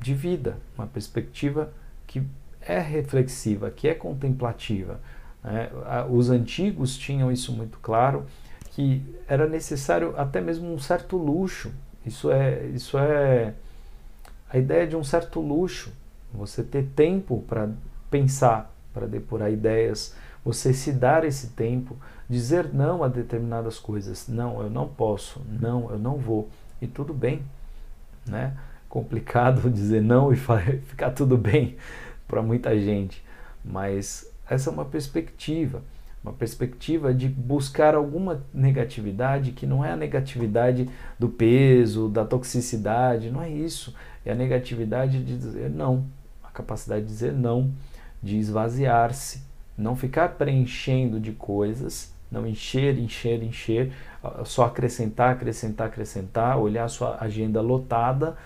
de 0.00 0.14
vida, 0.14 0.58
uma 0.76 0.86
perspectiva 0.86 1.72
que 2.06 2.22
é 2.60 2.78
reflexiva, 2.78 3.70
que 3.70 3.88
é 3.88 3.94
contemplativa. 3.94 5.00
Né? 5.42 5.70
Os 6.10 6.30
antigos 6.30 6.96
tinham 6.96 7.32
isso 7.32 7.52
muito 7.52 7.78
claro, 7.78 8.26
que 8.70 9.02
era 9.26 9.48
necessário 9.48 10.14
até 10.16 10.40
mesmo 10.40 10.72
um 10.72 10.78
certo 10.78 11.16
luxo. 11.16 11.72
Isso 12.04 12.30
é, 12.30 12.66
isso 12.66 12.98
é 12.98 13.54
a 14.50 14.58
ideia 14.58 14.86
de 14.86 14.96
um 14.96 15.02
certo 15.02 15.40
luxo. 15.40 15.92
Você 16.32 16.62
ter 16.62 16.84
tempo 16.94 17.42
para 17.48 17.70
pensar, 18.10 18.72
para 18.92 19.06
depurar 19.06 19.50
ideias, 19.50 20.14
você 20.46 20.72
se 20.72 20.92
dar 20.92 21.24
esse 21.24 21.48
tempo, 21.48 21.96
dizer 22.30 22.72
não 22.72 23.02
a 23.02 23.08
determinadas 23.08 23.80
coisas. 23.80 24.28
Não, 24.28 24.62
eu 24.62 24.70
não 24.70 24.86
posso. 24.86 25.42
Não, 25.60 25.90
eu 25.90 25.98
não 25.98 26.18
vou. 26.18 26.48
E 26.80 26.86
tudo 26.86 27.12
bem, 27.12 27.42
né? 28.24 28.56
Complicado 28.88 29.66
dizer 29.68 30.00
não 30.00 30.32
e 30.32 30.36
ficar 30.86 31.10
tudo 31.10 31.36
bem 31.36 31.76
para 32.28 32.40
muita 32.42 32.78
gente, 32.78 33.24
mas 33.64 34.30
essa 34.48 34.70
é 34.70 34.72
uma 34.72 34.84
perspectiva, 34.84 35.82
uma 36.22 36.32
perspectiva 36.32 37.12
de 37.12 37.28
buscar 37.28 37.96
alguma 37.96 38.44
negatividade 38.54 39.50
que 39.50 39.66
não 39.66 39.84
é 39.84 39.90
a 39.90 39.96
negatividade 39.96 40.88
do 41.18 41.28
peso, 41.28 42.08
da 42.08 42.24
toxicidade, 42.24 43.32
não 43.32 43.42
é 43.42 43.50
isso. 43.50 43.92
É 44.24 44.30
a 44.30 44.34
negatividade 44.36 45.24
de 45.24 45.36
dizer 45.36 45.70
não, 45.70 46.06
a 46.44 46.50
capacidade 46.50 47.02
de 47.02 47.08
dizer 47.08 47.32
não, 47.32 47.72
de 48.22 48.36
esvaziar-se, 48.36 49.45
não 49.76 49.94
ficar 49.94 50.30
preenchendo 50.30 51.20
de 51.20 51.32
coisas, 51.32 52.12
não 52.30 52.46
encher, 52.46 52.98
encher, 52.98 53.42
encher, 53.42 53.92
só 54.44 54.64
acrescentar, 54.64 55.32
acrescentar, 55.32 55.88
acrescentar, 55.88 56.58
olhar 56.58 56.84
a 56.84 56.88
sua 56.88 57.18
agenda 57.20 57.60
lotada 57.60 58.36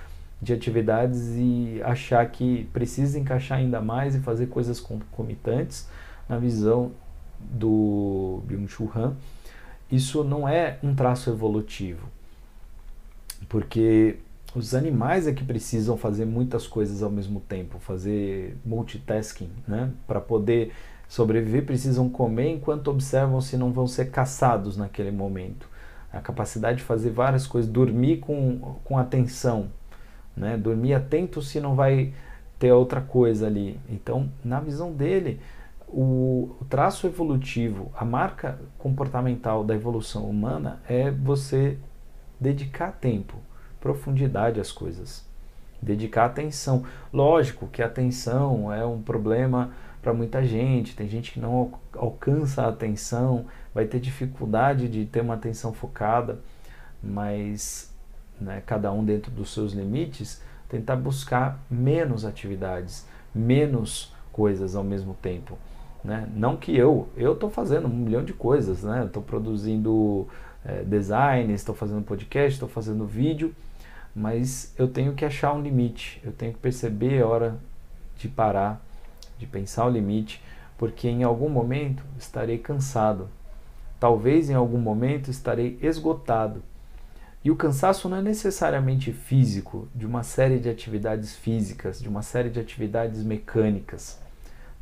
de 0.42 0.52
atividades 0.52 1.34
e 1.36 1.80
achar 1.84 2.28
que 2.30 2.64
precisa 2.72 3.18
encaixar 3.18 3.58
ainda 3.58 3.80
mais 3.80 4.14
e 4.14 4.20
fazer 4.20 4.46
coisas 4.46 4.80
concomitantes 4.80 5.88
na 6.28 6.38
visão 6.38 6.92
do 7.38 8.42
Byung-Chul 8.46 8.90
Han. 8.94 9.16
Isso 9.90 10.22
não 10.24 10.48
é 10.48 10.78
um 10.82 10.94
traço 10.94 11.30
evolutivo, 11.30 12.06
porque 13.48 14.18
os 14.54 14.74
animais 14.74 15.26
é 15.26 15.32
que 15.32 15.44
precisam 15.44 15.96
fazer 15.96 16.24
muitas 16.24 16.66
coisas 16.66 17.02
ao 17.02 17.10
mesmo 17.10 17.40
tempo, 17.40 17.78
fazer 17.78 18.56
multitasking, 18.64 19.50
né? 19.66 19.90
Para 20.06 20.20
poder 20.20 20.72
sobreviver, 21.10 21.66
precisam 21.66 22.08
comer 22.08 22.52
enquanto 22.52 22.86
observam 22.86 23.40
se 23.40 23.56
não 23.56 23.72
vão 23.72 23.88
ser 23.88 24.12
caçados 24.12 24.76
naquele 24.76 25.10
momento. 25.10 25.68
A 26.12 26.20
capacidade 26.20 26.78
de 26.78 26.84
fazer 26.84 27.10
várias 27.10 27.48
coisas, 27.48 27.68
dormir 27.68 28.18
com, 28.18 28.76
com 28.84 28.96
atenção, 28.96 29.66
né? 30.36 30.56
Dormir 30.56 30.94
atento 30.94 31.42
se 31.42 31.58
não 31.58 31.74
vai 31.74 32.14
ter 32.60 32.70
outra 32.70 33.00
coisa 33.00 33.48
ali. 33.48 33.80
Então, 33.88 34.30
na 34.44 34.60
visão 34.60 34.92
dele, 34.92 35.40
o, 35.88 36.54
traço 36.68 37.08
evolutivo, 37.08 37.90
a 37.96 38.04
marca 38.04 38.60
comportamental 38.78 39.64
da 39.64 39.74
evolução 39.74 40.30
humana 40.30 40.80
é 40.88 41.10
você 41.10 41.76
dedicar 42.38 42.92
tempo 42.92 43.36
profundidade 43.80 44.60
às 44.60 44.70
coisas. 44.70 45.28
Dedicar 45.82 46.26
atenção. 46.26 46.84
Lógico 47.12 47.66
que 47.66 47.82
a 47.82 47.86
atenção 47.86 48.72
é 48.72 48.84
um 48.84 49.02
problema 49.02 49.72
para 50.00 50.12
muita 50.12 50.44
gente. 50.44 50.96
Tem 50.96 51.08
gente 51.08 51.32
que 51.32 51.40
não 51.40 51.72
alcança 51.94 52.62
a 52.62 52.68
atenção, 52.68 53.46
vai 53.74 53.84
ter 53.84 54.00
dificuldade 54.00 54.88
de 54.88 55.04
ter 55.04 55.20
uma 55.20 55.34
atenção 55.34 55.72
focada, 55.72 56.38
mas 57.02 57.92
né, 58.40 58.62
cada 58.66 58.90
um 58.92 59.04
dentro 59.04 59.30
dos 59.30 59.52
seus 59.52 59.72
limites, 59.72 60.42
tentar 60.68 60.96
buscar 60.96 61.58
menos 61.70 62.24
atividades, 62.24 63.06
menos 63.34 64.14
coisas 64.32 64.74
ao 64.74 64.84
mesmo 64.84 65.14
tempo. 65.14 65.58
Né? 66.02 66.26
Não 66.34 66.56
que 66.56 66.74
eu, 66.74 67.08
eu 67.16 67.34
estou 67.34 67.50
fazendo 67.50 67.86
um 67.86 67.90
milhão 67.90 68.24
de 68.24 68.32
coisas, 68.32 68.82
né? 68.82 69.04
Estou 69.04 69.22
produzindo 69.22 70.26
é, 70.64 70.82
design, 70.82 71.52
estou 71.52 71.74
fazendo 71.74 72.02
podcast, 72.02 72.52
estou 72.52 72.68
fazendo 72.68 73.04
vídeo, 73.04 73.54
mas 74.14 74.74
eu 74.78 74.88
tenho 74.88 75.12
que 75.14 75.24
achar 75.24 75.52
um 75.52 75.60
limite, 75.60 76.20
eu 76.24 76.32
tenho 76.32 76.52
que 76.52 76.58
perceber 76.58 77.22
a 77.22 77.26
hora 77.26 77.58
de 78.16 78.28
parar, 78.28 78.82
de 79.40 79.46
pensar 79.46 79.86
o 79.86 79.90
limite, 79.90 80.42
porque 80.76 81.08
em 81.08 81.24
algum 81.24 81.48
momento 81.48 82.04
estarei 82.18 82.58
cansado, 82.58 83.28
talvez 83.98 84.50
em 84.50 84.54
algum 84.54 84.78
momento 84.78 85.30
estarei 85.30 85.78
esgotado. 85.82 86.62
E 87.42 87.50
o 87.50 87.56
cansaço 87.56 88.06
não 88.06 88.18
é 88.18 88.22
necessariamente 88.22 89.12
físico, 89.12 89.88
de 89.94 90.04
uma 90.04 90.22
série 90.22 90.58
de 90.58 90.68
atividades 90.68 91.34
físicas, 91.34 92.00
de 92.00 92.08
uma 92.08 92.20
série 92.20 92.50
de 92.50 92.60
atividades 92.60 93.22
mecânicas. 93.22 94.20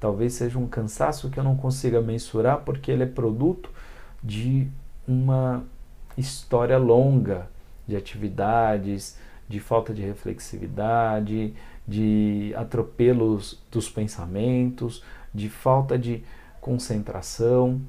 Talvez 0.00 0.34
seja 0.34 0.58
um 0.58 0.66
cansaço 0.66 1.30
que 1.30 1.38
eu 1.38 1.44
não 1.44 1.56
consiga 1.56 2.00
mensurar 2.00 2.58
porque 2.64 2.90
ele 2.90 3.04
é 3.04 3.06
produto 3.06 3.70
de 4.22 4.68
uma 5.06 5.64
história 6.16 6.76
longa 6.78 7.48
de 7.86 7.96
atividades, 7.96 9.16
de 9.48 9.60
falta 9.60 9.94
de 9.94 10.02
reflexividade, 10.02 11.54
de 11.88 12.52
atropelos 12.54 13.58
dos 13.72 13.88
pensamentos, 13.88 15.02
de 15.34 15.48
falta 15.48 15.98
de 15.98 16.22
concentração, 16.60 17.80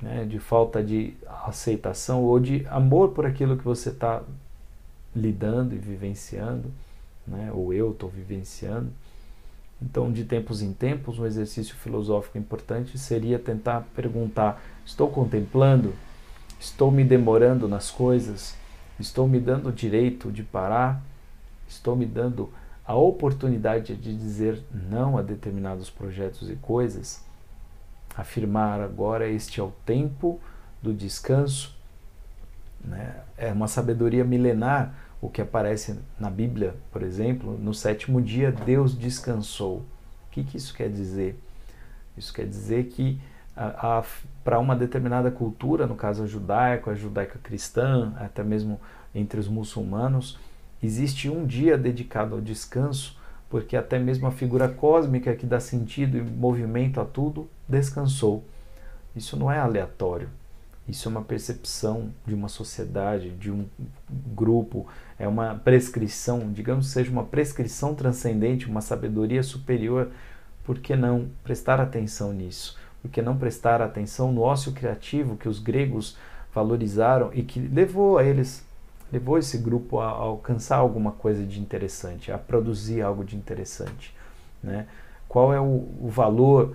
né, 0.00 0.24
de 0.24 0.38
falta 0.38 0.82
de 0.82 1.14
aceitação 1.44 2.22
ou 2.22 2.38
de 2.38 2.64
amor 2.70 3.10
por 3.10 3.26
aquilo 3.26 3.56
que 3.56 3.64
você 3.64 3.88
está 3.88 4.22
lidando 5.14 5.74
e 5.74 5.78
vivenciando, 5.78 6.70
né, 7.26 7.50
ou 7.52 7.74
eu 7.74 7.90
estou 7.90 8.08
vivenciando. 8.08 8.90
Então, 9.80 10.12
de 10.12 10.24
tempos 10.24 10.62
em 10.62 10.72
tempos, 10.72 11.18
um 11.18 11.26
exercício 11.26 11.74
filosófico 11.74 12.38
importante 12.38 12.96
seria 12.96 13.38
tentar 13.38 13.84
perguntar: 13.96 14.62
estou 14.86 15.10
contemplando? 15.10 15.92
Estou 16.60 16.92
me 16.92 17.02
demorando 17.02 17.66
nas 17.66 17.90
coisas? 17.90 18.54
Estou 19.00 19.26
me 19.26 19.40
dando 19.40 19.70
o 19.70 19.72
direito 19.72 20.30
de 20.30 20.44
parar? 20.44 21.02
Estou 21.68 21.96
me 21.96 22.06
dando 22.06 22.48
a 22.84 22.94
oportunidade 22.94 23.94
de 23.96 24.16
dizer 24.16 24.62
não 24.72 25.16
a 25.16 25.22
determinados 25.22 25.90
projetos 25.90 26.50
e 26.50 26.56
coisas? 26.56 27.24
Afirmar 28.16 28.80
agora 28.80 29.28
este 29.28 29.60
é 29.60 29.62
o 29.62 29.72
tempo 29.86 30.40
do 30.82 30.92
descanso. 30.92 31.74
Né? 32.84 33.16
É 33.38 33.52
uma 33.52 33.68
sabedoria 33.68 34.24
milenar 34.24 34.94
o 35.20 35.28
que 35.28 35.40
aparece 35.40 35.98
na 36.18 36.28
Bíblia, 36.28 36.74
por 36.90 37.02
exemplo, 37.02 37.56
no 37.56 37.72
sétimo 37.72 38.20
dia 38.20 38.50
Deus 38.50 38.98
descansou. 38.98 39.78
O 39.78 39.84
que, 40.32 40.42
que 40.42 40.56
isso 40.56 40.74
quer 40.74 40.90
dizer? 40.90 41.38
Isso 42.16 42.32
quer 42.34 42.46
dizer 42.46 42.86
que 42.86 43.20
para 44.42 44.58
uma 44.58 44.74
determinada 44.74 45.30
cultura, 45.30 45.86
no 45.86 45.94
caso 45.94 46.24
a 46.24 46.26
judaica, 46.26 46.90
a 46.90 46.94
judaica 46.94 47.38
cristã, 47.42 48.12
até 48.16 48.42
mesmo 48.42 48.80
entre 49.14 49.38
os 49.38 49.46
muçulmanos, 49.46 50.38
existe 50.82 51.28
um 51.28 51.46
dia 51.46 51.78
dedicado 51.78 52.34
ao 52.34 52.40
descanso, 52.40 53.18
porque 53.48 53.76
até 53.76 53.98
mesmo 53.98 54.26
a 54.26 54.30
figura 54.30 54.68
cósmica 54.68 55.34
que 55.34 55.46
dá 55.46 55.60
sentido 55.60 56.16
e 56.16 56.22
movimento 56.22 57.00
a 57.00 57.04
tudo 57.04 57.48
descansou. 57.68 58.44
Isso 59.14 59.36
não 59.36 59.50
é 59.50 59.58
aleatório. 59.58 60.28
Isso 60.88 61.08
é 61.08 61.10
uma 61.10 61.22
percepção 61.22 62.10
de 62.26 62.34
uma 62.34 62.48
sociedade, 62.48 63.30
de 63.30 63.50
um 63.50 63.66
grupo, 64.34 64.86
é 65.18 65.28
uma 65.28 65.54
prescrição, 65.54 66.52
digamos 66.52 66.86
que 66.86 66.92
seja 66.92 67.10
uma 67.10 67.24
prescrição 67.24 67.94
transcendente, 67.94 68.68
uma 68.68 68.80
sabedoria 68.80 69.42
superior 69.42 70.10
por 70.64 70.78
que 70.78 70.94
não 70.94 71.28
prestar 71.42 71.80
atenção 71.80 72.32
nisso? 72.32 72.78
Por 73.00 73.10
que 73.10 73.20
não 73.20 73.36
prestar 73.36 73.82
atenção 73.82 74.32
no 74.32 74.42
ócio 74.42 74.72
criativo 74.72 75.36
que 75.36 75.48
os 75.48 75.58
gregos 75.58 76.16
valorizaram 76.54 77.30
e 77.34 77.42
que 77.42 77.58
levou 77.58 78.18
a 78.18 78.24
eles, 78.24 78.64
levou 79.12 79.38
esse 79.38 79.58
grupo 79.58 80.00
a, 80.00 80.08
alcançar 80.08 80.78
alguma 80.78 81.12
coisa 81.12 81.44
de 81.44 81.60
interessante, 81.60 82.32
a 82.32 82.38
produzir 82.38 83.02
algo 83.02 83.24
de 83.24 83.36
interessante, 83.36 84.14
né? 84.62 84.86
Qual 85.28 85.52
é 85.52 85.60
o, 85.60 85.88
o 86.00 86.08
valor 86.08 86.74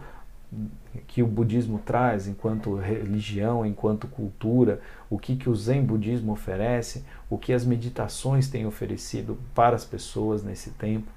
que 1.06 1.22
o 1.22 1.28
budismo 1.28 1.80
traz 1.80 2.28
enquanto 2.28 2.76
religião, 2.76 3.66
enquanto 3.66 4.08
cultura, 4.08 4.80
o 5.10 5.18
que, 5.18 5.36
que 5.36 5.50
o 5.50 5.56
Zen 5.56 5.84
budismo 5.84 6.32
oferece, 6.32 7.04
o 7.30 7.38
que 7.38 7.54
as 7.54 7.66
meditações 7.66 8.48
têm 8.48 8.66
oferecido 8.66 9.38
para 9.54 9.76
as 9.76 9.86
pessoas 9.86 10.44
nesse 10.44 10.72
tempo. 10.72 11.08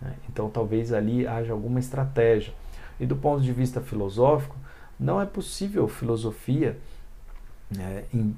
Né? 0.00 0.14
Então, 0.28 0.50
talvez 0.50 0.92
ali 0.92 1.26
haja 1.26 1.52
alguma 1.52 1.78
estratégia. 1.78 2.52
E 2.98 3.06
do 3.06 3.16
ponto 3.16 3.42
de 3.42 3.52
vista 3.52 3.80
filosófico, 3.80 4.56
não 4.98 5.20
é 5.20 5.24
possível 5.24 5.88
filosofia 5.88 6.76
né, 7.70 8.04
em, 8.12 8.36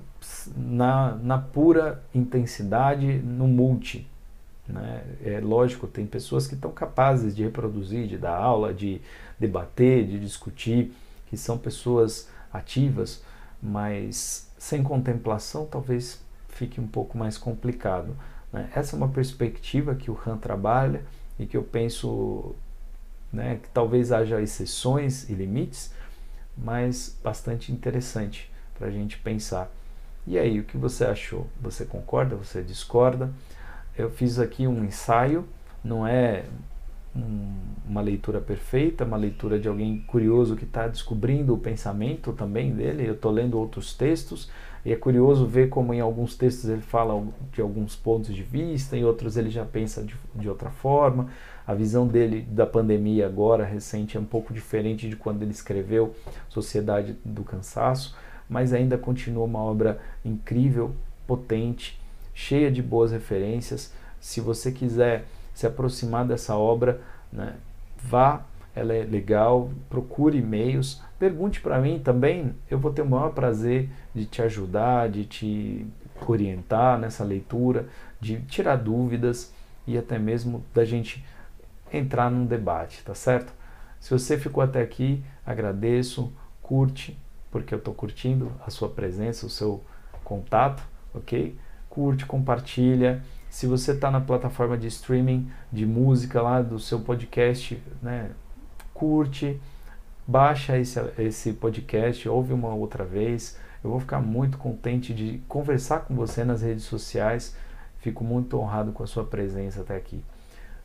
na, 0.57 1.17
na 1.17 1.39
pura 1.39 2.03
intensidade, 2.15 3.19
no 3.19 3.47
multi. 3.47 4.09
Né? 4.69 5.05
É 5.25 5.41
lógico, 5.41 5.87
tem 5.87 6.07
pessoas 6.07 6.47
que 6.47 6.55
estão 6.55 6.71
capazes 6.71 7.35
de 7.35 7.43
reproduzir, 7.43 8.07
de 8.07 8.17
dar 8.17 8.37
aula, 8.37 8.73
de 8.73 9.01
debater, 9.39 10.07
de 10.07 10.19
discutir, 10.19 10.93
que 11.27 11.37
são 11.37 11.59
pessoas 11.59 12.29
ativas, 12.53 13.23
mas 13.63 14.51
sem 14.59 14.83
contemplação 14.83 15.67
talvez 15.67 16.21
fique 16.49 16.81
um 16.81 16.87
pouco 16.87 17.17
mais 17.17 17.37
complicado. 17.39 18.17
Né? 18.53 18.69
Essa 18.75 18.95
é 18.95 18.97
uma 18.97 19.09
perspectiva 19.09 19.95
que 19.95 20.11
o 20.11 20.19
Han 20.27 20.37
trabalha 20.37 21.05
e 21.39 21.47
que 21.47 21.57
eu 21.57 21.63
penso 21.63 22.55
né, 23.33 23.59
que 23.63 23.69
talvez 23.71 24.13
haja 24.13 24.41
exceções 24.41 25.29
e 25.31 25.35
limites, 25.35 25.93
mas 26.57 27.17
bastante 27.23 27.73
interessante 27.73 28.51
para 28.79 28.89
a 28.89 28.91
gente 28.91 29.19
pensar. 29.19 29.71
E 30.27 30.39
aí, 30.39 30.61
o 30.61 30.65
que 30.65 30.77
você 30.77 31.05
achou? 31.05 31.47
Você 31.61 31.85
concorda? 31.85 32.37
Você 32.37 32.63
discorda? 32.63 33.31
Eu 33.97 34.09
fiz 34.09 34.39
aqui 34.39 34.67
um 34.67 34.85
ensaio, 34.85 35.45
não 35.85 36.07
é 36.07 36.45
um, 37.15 37.55
uma 37.89 38.01
leitura 38.01 38.41
perfeita, 38.41 39.05
uma 39.05 39.17
leitura 39.17 39.59
de 39.59 39.69
alguém 39.69 40.03
curioso 40.07 40.57
que 40.57 40.65
está 40.65 40.87
descobrindo 40.89 41.53
o 41.53 41.59
pensamento 41.59 42.33
também 42.33 42.73
dele. 42.73 43.07
Eu 43.07 43.15
estou 43.15 43.31
lendo 43.31 43.59
outros 43.59 43.95
textos 43.95 44.49
e 44.85 44.93
é 44.93 44.97
curioso 44.97 45.47
ver 45.47 45.69
como 45.69 45.93
em 45.93 46.01
alguns 46.01 46.37
textos 46.37 46.69
ele 46.69 46.81
fala 46.81 47.23
de 47.53 47.61
alguns 47.61 47.95
pontos 47.95 48.35
de 48.35 48.43
vista, 48.43 48.97
em 48.97 49.05
outros 49.05 49.37
ele 49.37 49.51
já 49.51 49.65
pensa 49.65 50.03
de, 50.03 50.15
de 50.35 50.49
outra 50.49 50.71
forma. 50.71 51.29
A 51.67 51.75
visão 51.75 52.07
dele 52.07 52.43
da 52.43 52.67
pandemia 52.67 53.27
agora 53.27 53.65
recente 53.65 54.17
é 54.17 54.21
um 54.21 54.25
pouco 54.25 54.53
diferente 54.53 55.09
de 55.09 55.15
quando 55.15 55.43
ele 55.43 55.53
escreveu 55.53 56.15
Sociedade 56.49 57.17
do 57.25 57.45
Cansaço, 57.45 58.17
mas 58.53 58.75
ainda 58.75 58.99
continua 58.99 59.47
uma 59.47 59.61
obra 59.61 59.99
incrível, 60.23 60.95
potente, 61.27 61.99
cheia 62.35 62.71
de 62.71 62.83
boas 62.83 63.11
referências. 63.11 63.95
Se 64.21 64.43
você 64.43 64.71
quiser 64.71 65.25
se 65.55 65.67
aproximar 65.67 66.27
dessa 66.27 66.55
obra, 66.55 67.01
né, 67.33 67.55
vá, 67.97 68.45
ela 68.77 68.93
é 68.93 69.05
legal, 69.05 69.71
procure 69.89 70.37
e-mails, 70.39 71.01
pergunte 71.19 71.63
para 71.63 71.81
mim 71.81 71.99
também, 71.99 72.55
eu 72.71 72.79
vou 72.79 72.93
ter 72.93 73.01
o 73.01 73.09
maior 73.09 73.31
prazer 73.31 73.89
de 74.15 74.27
te 74.27 74.43
ajudar, 74.43 75.09
de 75.09 75.25
te 75.25 75.87
orientar 76.27 76.99
nessa 76.99 77.25
leitura, 77.25 77.87
de 78.21 78.39
tirar 78.43 78.77
dúvidas 78.77 79.51
e 79.87 79.97
até 79.97 80.19
mesmo 80.19 80.63
da 80.75 80.85
gente 80.85 81.25
entrar 81.91 82.31
num 82.31 82.45
debate, 82.45 83.03
tá 83.03 83.15
certo? 83.15 83.53
Se 83.99 84.11
você 84.11 84.37
ficou 84.39 84.63
até 84.63 84.83
aqui, 84.83 85.23
agradeço, 85.45 86.33
curte, 86.63 87.19
porque 87.53 87.73
eu 87.73 87.79
estou 87.79 87.95
curtindo 87.95 88.51
a 88.67 88.71
sua 88.71 88.89
presença, 88.89 89.47
o 89.47 89.51
seu 89.51 89.85
contato, 90.25 90.83
ok? 91.15 91.57
Curte, 91.89 92.27
compartilha 92.27 93.23
se 93.53 93.67
você 93.67 93.93
está 93.93 94.11
na 94.11 94.21
plataforma 94.21 94.79
de 94.79 94.87
streaming 94.87 95.47
de 95.71 95.85
música 95.85 96.41
lá 96.41 96.63
do 96.63 96.79
seu 96.79 97.01
podcast, 97.01 97.81
né, 98.01 98.31
curte, 98.95 99.61
baixa 100.27 100.79
esse, 100.79 100.99
esse 101.19 101.53
podcast, 101.53 102.27
ouve 102.31 102.55
uma 102.55 102.75
outra 102.75 103.05
vez. 103.05 103.59
Eu 103.85 103.91
vou 103.91 104.01
ficar 104.01 104.21
muito 104.21 104.57
contente 104.57 105.13
de 105.13 105.43
conversar 105.47 106.01
com 106.01 106.15
você 106.15 106.45
nas 106.45 106.63
redes 106.63 106.85
sociais. 106.85 107.55
Fico 107.99 108.25
muito 108.25 108.59
honrado 108.59 108.93
com 108.93 109.03
a 109.03 109.07
sua 109.07 109.25
presença 109.25 109.83
até 109.83 109.97
aqui. 109.97 110.25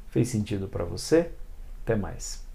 Fez 0.09 0.27
sentido 0.27 0.67
para 0.67 0.83
você? 0.83 1.31
Até 1.83 1.95
mais. 1.95 2.46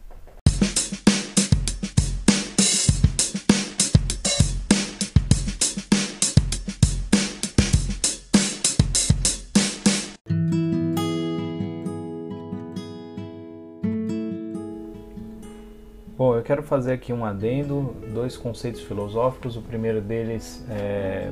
Eu 16.42 16.44
quero 16.44 16.62
fazer 16.64 16.94
aqui 16.94 17.12
um 17.12 17.24
adendo, 17.24 17.94
dois 18.12 18.36
conceitos 18.36 18.80
filosóficos. 18.80 19.56
O 19.56 19.62
primeiro 19.62 20.00
deles 20.00 20.66
é 20.68 21.30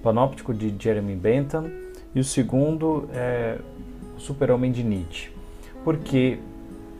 Panóptico 0.00 0.54
de 0.54 0.72
Jeremy 0.78 1.16
Bentham 1.16 1.68
e 2.14 2.20
o 2.20 2.24
segundo 2.24 3.08
é 3.12 3.58
o 4.16 4.20
Super-Homem 4.20 4.70
de 4.70 4.84
Nietzsche. 4.84 5.30
Por 5.82 5.96
que 5.96 6.38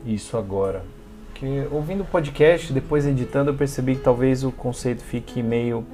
isso 0.05 0.35
agora? 0.35 0.83
Porque 1.29 1.65
ouvindo 1.71 2.01
o 2.01 2.05
podcast, 2.05 2.73
depois 2.73 3.05
editando, 3.07 3.51
eu 3.51 3.55
percebi 3.55 3.95
que 3.95 4.01
talvez 4.01 4.43
o 4.43 4.51
conceito 4.51 5.01
fique 5.01 5.41
meio 5.41 5.85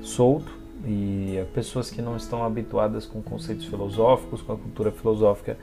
solto 0.00 0.56
e 0.86 1.42
pessoas 1.52 1.90
que 1.90 2.00
não 2.00 2.16
estão 2.16 2.44
habituadas 2.44 3.04
com 3.04 3.20
conceitos 3.20 3.64
filosóficos, 3.64 4.42
com 4.42 4.52
a 4.52 4.56
cultura 4.56 4.92
filosófica, 4.92 5.58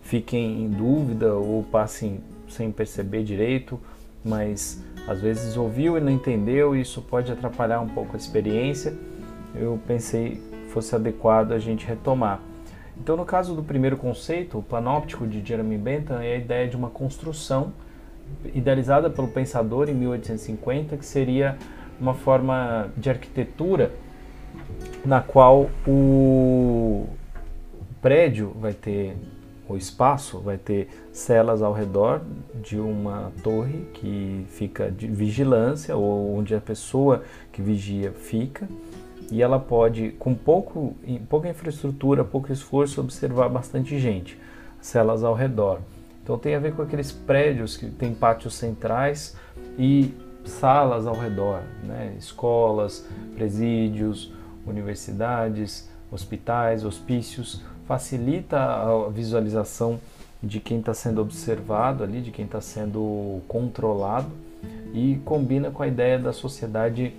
fiquem 0.00 0.62
em 0.62 0.70
dúvida 0.70 1.34
ou 1.34 1.64
passem 1.64 2.20
sem 2.46 2.70
perceber 2.70 3.24
direito 3.24 3.80
mas 4.26 4.82
às 5.06 5.20
vezes 5.20 5.56
ouviu 5.56 5.96
e 5.96 6.00
não 6.00 6.10
entendeu, 6.10 6.74
e 6.74 6.80
isso 6.80 7.00
pode 7.00 7.30
atrapalhar 7.30 7.80
um 7.80 7.88
pouco 7.88 8.14
a 8.14 8.16
experiência. 8.16 8.94
Eu 9.54 9.80
pensei 9.86 10.42
fosse 10.76 10.94
adequado 10.94 11.52
a 11.52 11.58
gente 11.58 11.86
retomar. 11.86 12.38
Então, 13.00 13.16
no 13.16 13.24
caso 13.24 13.54
do 13.54 13.62
primeiro 13.62 13.96
conceito, 13.96 14.58
o 14.58 14.62
panóptico 14.62 15.26
de 15.26 15.42
Jeremy 15.42 15.78
Bentham 15.78 16.20
é 16.20 16.34
a 16.34 16.36
ideia 16.36 16.68
de 16.68 16.76
uma 16.76 16.90
construção 16.90 17.72
idealizada 18.54 19.08
pelo 19.08 19.28
pensador 19.28 19.88
em 19.88 19.94
1850, 19.94 20.98
que 20.98 21.06
seria 21.06 21.56
uma 21.98 22.12
forma 22.12 22.90
de 22.94 23.08
arquitetura 23.08 23.90
na 25.02 25.22
qual 25.22 25.70
o 25.86 27.06
prédio 28.02 28.52
vai 28.60 28.74
ter 28.74 29.16
o 29.68 29.76
espaço 29.76 30.38
vai 30.38 30.56
ter 30.56 30.88
celas 31.12 31.62
ao 31.62 31.72
redor 31.72 32.22
de 32.62 32.78
uma 32.78 33.32
torre 33.42 33.86
que 33.94 34.46
fica 34.48 34.90
de 34.90 35.08
vigilância 35.08 35.96
ou 35.96 36.36
onde 36.36 36.54
a 36.54 36.60
pessoa 36.60 37.22
que 37.52 37.60
vigia 37.60 38.12
fica 38.12 38.68
e 39.30 39.42
ela 39.42 39.58
pode 39.58 40.10
com 40.12 40.34
pouco 40.34 40.94
pouca 41.28 41.48
infraestrutura, 41.48 42.24
pouco 42.24 42.52
esforço 42.52 43.00
observar 43.00 43.48
bastante 43.48 43.98
gente, 43.98 44.38
celas 44.80 45.24
ao 45.24 45.34
redor. 45.34 45.80
Então 46.22 46.38
tem 46.38 46.54
a 46.54 46.58
ver 46.60 46.74
com 46.74 46.82
aqueles 46.82 47.10
prédios 47.10 47.76
que 47.76 47.90
tem 47.90 48.14
pátios 48.14 48.54
centrais 48.54 49.36
e 49.78 50.14
salas 50.44 51.06
ao 51.06 51.14
redor, 51.14 51.62
né? 51.82 52.14
escolas, 52.18 53.06
presídios, 53.34 54.32
universidades, 54.64 55.88
hospitais, 56.10 56.84
hospícios 56.84 57.64
facilita 57.86 58.58
a 58.58 59.08
visualização 59.08 59.98
de 60.42 60.60
quem 60.60 60.78
está 60.80 60.92
sendo 60.92 61.20
observado 61.20 62.04
ali, 62.04 62.20
de 62.20 62.30
quem 62.30 62.44
está 62.44 62.60
sendo 62.60 63.40
controlado 63.48 64.30
e 64.92 65.20
combina 65.24 65.70
com 65.70 65.82
a 65.82 65.88
ideia 65.88 66.18
da 66.18 66.32
sociedade 66.32 67.14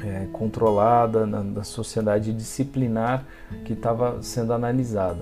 é, 0.00 0.26
controlada, 0.32 1.26
na, 1.26 1.40
da 1.40 1.64
sociedade 1.64 2.32
disciplinar 2.32 3.24
que 3.64 3.72
estava 3.72 4.22
sendo 4.22 4.52
analisada. 4.52 5.20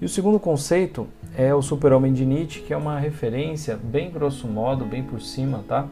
E 0.00 0.04
o 0.04 0.08
segundo 0.08 0.38
conceito 0.38 1.06
é 1.36 1.54
o 1.54 1.62
super-homem 1.62 2.12
de 2.12 2.24
Nietzsche, 2.26 2.60
que 2.60 2.72
é 2.72 2.76
uma 2.76 2.98
referência, 2.98 3.78
bem 3.82 4.10
grosso 4.10 4.46
modo, 4.46 4.84
bem 4.84 5.02
por 5.02 5.20
cima, 5.20 5.64
tá? 5.66 5.86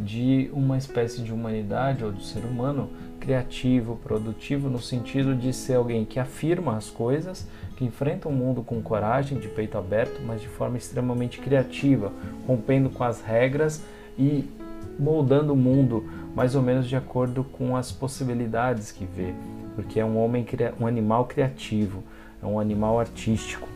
De 0.00 0.50
uma 0.52 0.76
espécie 0.76 1.22
de 1.22 1.32
humanidade 1.32 2.04
ou 2.04 2.10
do 2.10 2.22
ser 2.22 2.44
humano 2.44 2.88
criativo, 3.20 3.96
produtivo, 4.02 4.68
no 4.68 4.80
sentido 4.80 5.34
de 5.34 5.52
ser 5.52 5.74
alguém 5.74 6.04
que 6.04 6.18
afirma 6.18 6.76
as 6.76 6.88
coisas, 6.88 7.46
que 7.76 7.84
enfrenta 7.84 8.28
o 8.28 8.32
mundo 8.32 8.62
com 8.62 8.80
coragem, 8.80 9.38
de 9.38 9.48
peito 9.48 9.76
aberto, 9.76 10.20
mas 10.26 10.40
de 10.40 10.48
forma 10.48 10.78
extremamente 10.78 11.38
criativa, 11.38 12.12
rompendo 12.46 12.88
com 12.88 13.04
as 13.04 13.20
regras 13.20 13.84
e 14.18 14.48
moldando 14.98 15.52
o 15.52 15.56
mundo 15.56 16.04
mais 16.34 16.54
ou 16.54 16.62
menos 16.62 16.88
de 16.88 16.96
acordo 16.96 17.44
com 17.44 17.76
as 17.76 17.90
possibilidades 17.92 18.90
que 18.92 19.04
vê, 19.04 19.34
porque 19.74 20.00
é 20.00 20.04
um 20.04 20.18
homem, 20.18 20.46
um 20.78 20.86
animal 20.86 21.26
criativo, 21.26 22.02
é 22.42 22.46
um 22.46 22.58
animal 22.58 22.98
artístico. 22.98 23.68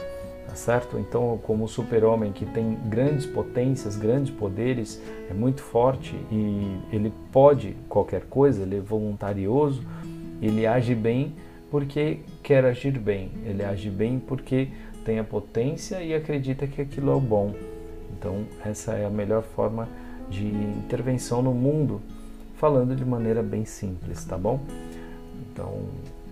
Tá 0.55 0.57
certo? 0.57 1.01
Então, 1.01 1.37
como 1.43 1.67
super-homem 1.67 2.31
que 2.31 2.47
tem 2.47 2.79
grandes 2.87 3.27
potências, 3.27 3.97
grandes 3.97 4.33
poderes, 4.33 5.03
é 5.29 5.35
muito 5.35 5.61
forte 5.61 6.15
e 6.31 6.79
ele 6.93 7.13
pode 7.33 7.77
qualquer 7.89 8.23
coisa, 8.27 8.63
ele 8.63 8.77
é 8.77 8.81
voluntarioso, 8.81 9.83
ele 10.41 10.65
age 10.65 10.95
bem 10.95 11.35
porque 11.73 12.21
quer 12.41 12.65
agir 12.65 12.97
bem, 13.01 13.33
ele 13.45 13.65
age 13.65 13.91
bem 13.91 14.21
porque 14.21 14.69
tem 15.05 15.19
a 15.19 15.25
potência 15.25 16.01
e 16.01 16.15
acredita 16.15 16.69
que 16.69 16.81
aquilo 16.81 17.11
é 17.11 17.15
o 17.17 17.21
bom. 17.21 17.53
Então, 18.17 18.45
essa 18.65 18.93
é 18.93 19.05
a 19.05 19.11
melhor 19.11 19.43
forma 19.43 19.89
de 20.31 20.47
intervenção 20.47 21.43
no 21.43 21.53
mundo, 21.53 22.01
falando 22.55 22.95
de 22.95 23.05
maneira 23.05 23.43
bem 23.43 23.65
simples, 23.65 24.25
tá 24.25 24.39
bom? 24.39 24.61
Então, 25.51 25.81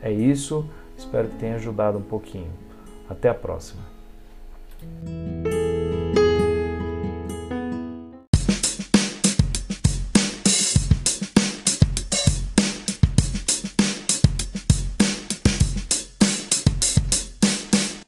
é 0.00 0.12
isso. 0.12 0.64
Espero 0.96 1.26
que 1.26 1.38
tenha 1.38 1.56
ajudado 1.56 1.98
um 1.98 2.02
pouquinho. 2.02 2.50
Até 3.10 3.28
a 3.28 3.34
próxima. 3.34 3.91
Bye. 4.82 5.61